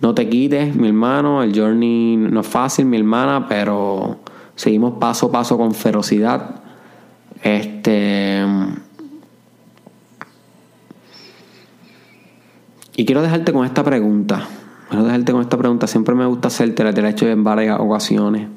No 0.00 0.16
te 0.16 0.28
quites, 0.28 0.74
mi 0.74 0.88
hermano, 0.88 1.44
el 1.44 1.56
journey 1.56 2.16
no 2.16 2.40
es 2.40 2.46
fácil, 2.48 2.86
mi 2.86 2.96
hermana, 2.96 3.46
pero 3.48 4.16
seguimos 4.56 4.94
paso 4.98 5.26
a 5.26 5.30
paso 5.30 5.56
con 5.56 5.74
ferocidad. 5.74 6.56
Este 7.40 8.44
Y 12.96 13.04
quiero 13.04 13.22
dejarte 13.22 13.52
con 13.52 13.64
esta 13.64 13.82
pregunta. 13.82 14.46
Quiero 14.88 15.04
dejarte 15.04 15.32
con 15.32 15.40
esta 15.40 15.56
pregunta. 15.56 15.86
Siempre 15.86 16.14
me 16.14 16.26
gusta 16.26 16.48
hacerte, 16.48 16.84
la 16.84 16.90
he 16.90 17.10
hecho 17.10 17.26
en 17.26 17.42
varias 17.42 17.80
ocasiones. 17.80 18.48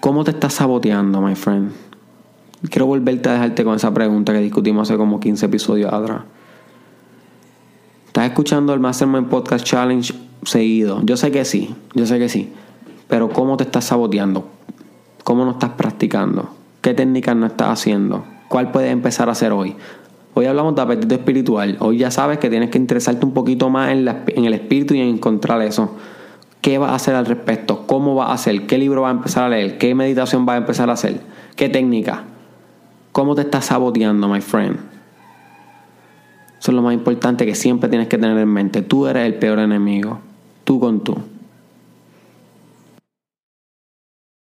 ¿Cómo 0.00 0.24
te 0.24 0.30
estás 0.30 0.54
saboteando, 0.54 1.20
my 1.20 1.34
friend? 1.34 1.72
Quiero 2.70 2.86
volverte 2.86 3.28
a 3.28 3.32
dejarte 3.32 3.64
con 3.64 3.76
esa 3.76 3.92
pregunta 3.92 4.32
que 4.32 4.40
discutimos 4.40 4.88
hace 4.88 4.96
como 4.96 5.20
15 5.20 5.46
episodios 5.46 5.92
atrás. 5.92 6.22
¿Estás 8.06 8.26
escuchando 8.26 8.72
el 8.72 8.80
Mastermind 8.80 9.28
Podcast 9.28 9.64
Challenge 9.64 10.14
seguido? 10.42 11.02
Yo 11.04 11.18
sé 11.18 11.30
que 11.30 11.44
sí, 11.44 11.74
yo 11.94 12.06
sé 12.06 12.18
que 12.18 12.30
sí. 12.30 12.52
Pero 13.08 13.28
¿cómo 13.28 13.56
te 13.58 13.64
estás 13.64 13.84
saboteando? 13.84 14.48
¿Cómo 15.22 15.44
no 15.44 15.52
estás 15.52 15.70
practicando? 15.70 16.48
¿Qué 16.80 16.94
técnicas 16.94 17.36
no 17.36 17.46
estás 17.46 17.68
haciendo? 17.68 18.24
¿Cuál 18.48 18.70
puedes 18.70 18.90
empezar 18.90 19.28
a 19.28 19.32
hacer 19.32 19.52
hoy? 19.52 19.76
Hoy 20.38 20.44
hablamos 20.44 20.74
de 20.74 20.82
apetito 20.82 21.14
espiritual. 21.14 21.78
Hoy 21.80 21.96
ya 21.96 22.10
sabes 22.10 22.36
que 22.36 22.50
tienes 22.50 22.68
que 22.68 22.76
interesarte 22.76 23.24
un 23.24 23.32
poquito 23.32 23.70
más 23.70 23.90
en, 23.90 24.06
el 24.06 24.52
espíritu 24.52 24.92
y 24.92 25.00
en 25.00 25.08
encontrar 25.08 25.62
eso. 25.62 25.96
¿Qué 26.60 26.76
vas 26.76 26.90
a 26.90 26.96
hacer 26.96 27.14
al 27.14 27.24
respecto? 27.24 27.86
¿Cómo 27.86 28.14
vas 28.14 28.28
a 28.28 28.32
hacer? 28.34 28.66
¿Qué 28.66 28.76
libro 28.76 29.00
vas 29.00 29.14
a 29.14 29.16
empezar 29.16 29.44
a 29.44 29.48
leer? 29.48 29.78
¿Qué 29.78 29.94
meditación 29.94 30.44
vas 30.44 30.56
a 30.56 30.58
empezar 30.58 30.90
a 30.90 30.92
hacer? 30.92 31.22
¿Qué 31.56 31.70
técnica? 31.70 32.24
¿Cómo 33.12 33.34
te 33.34 33.40
estás 33.40 33.64
saboteando, 33.64 34.28
my 34.28 34.42
friend? 34.42 34.76
Eso 36.60 36.70
es 36.70 36.74
lo 36.74 36.82
más 36.82 36.92
importante 36.92 37.46
que 37.46 37.54
siempre 37.54 37.88
tienes 37.88 38.08
que 38.08 38.18
tener 38.18 38.36
en 38.36 38.48
mente. 38.50 38.82
Tú 38.82 39.06
eres 39.06 39.24
el 39.24 39.36
peor 39.36 39.58
enemigo. 39.58 40.18
Tú 40.64 40.78
con 40.78 41.00
tú. 41.00 41.16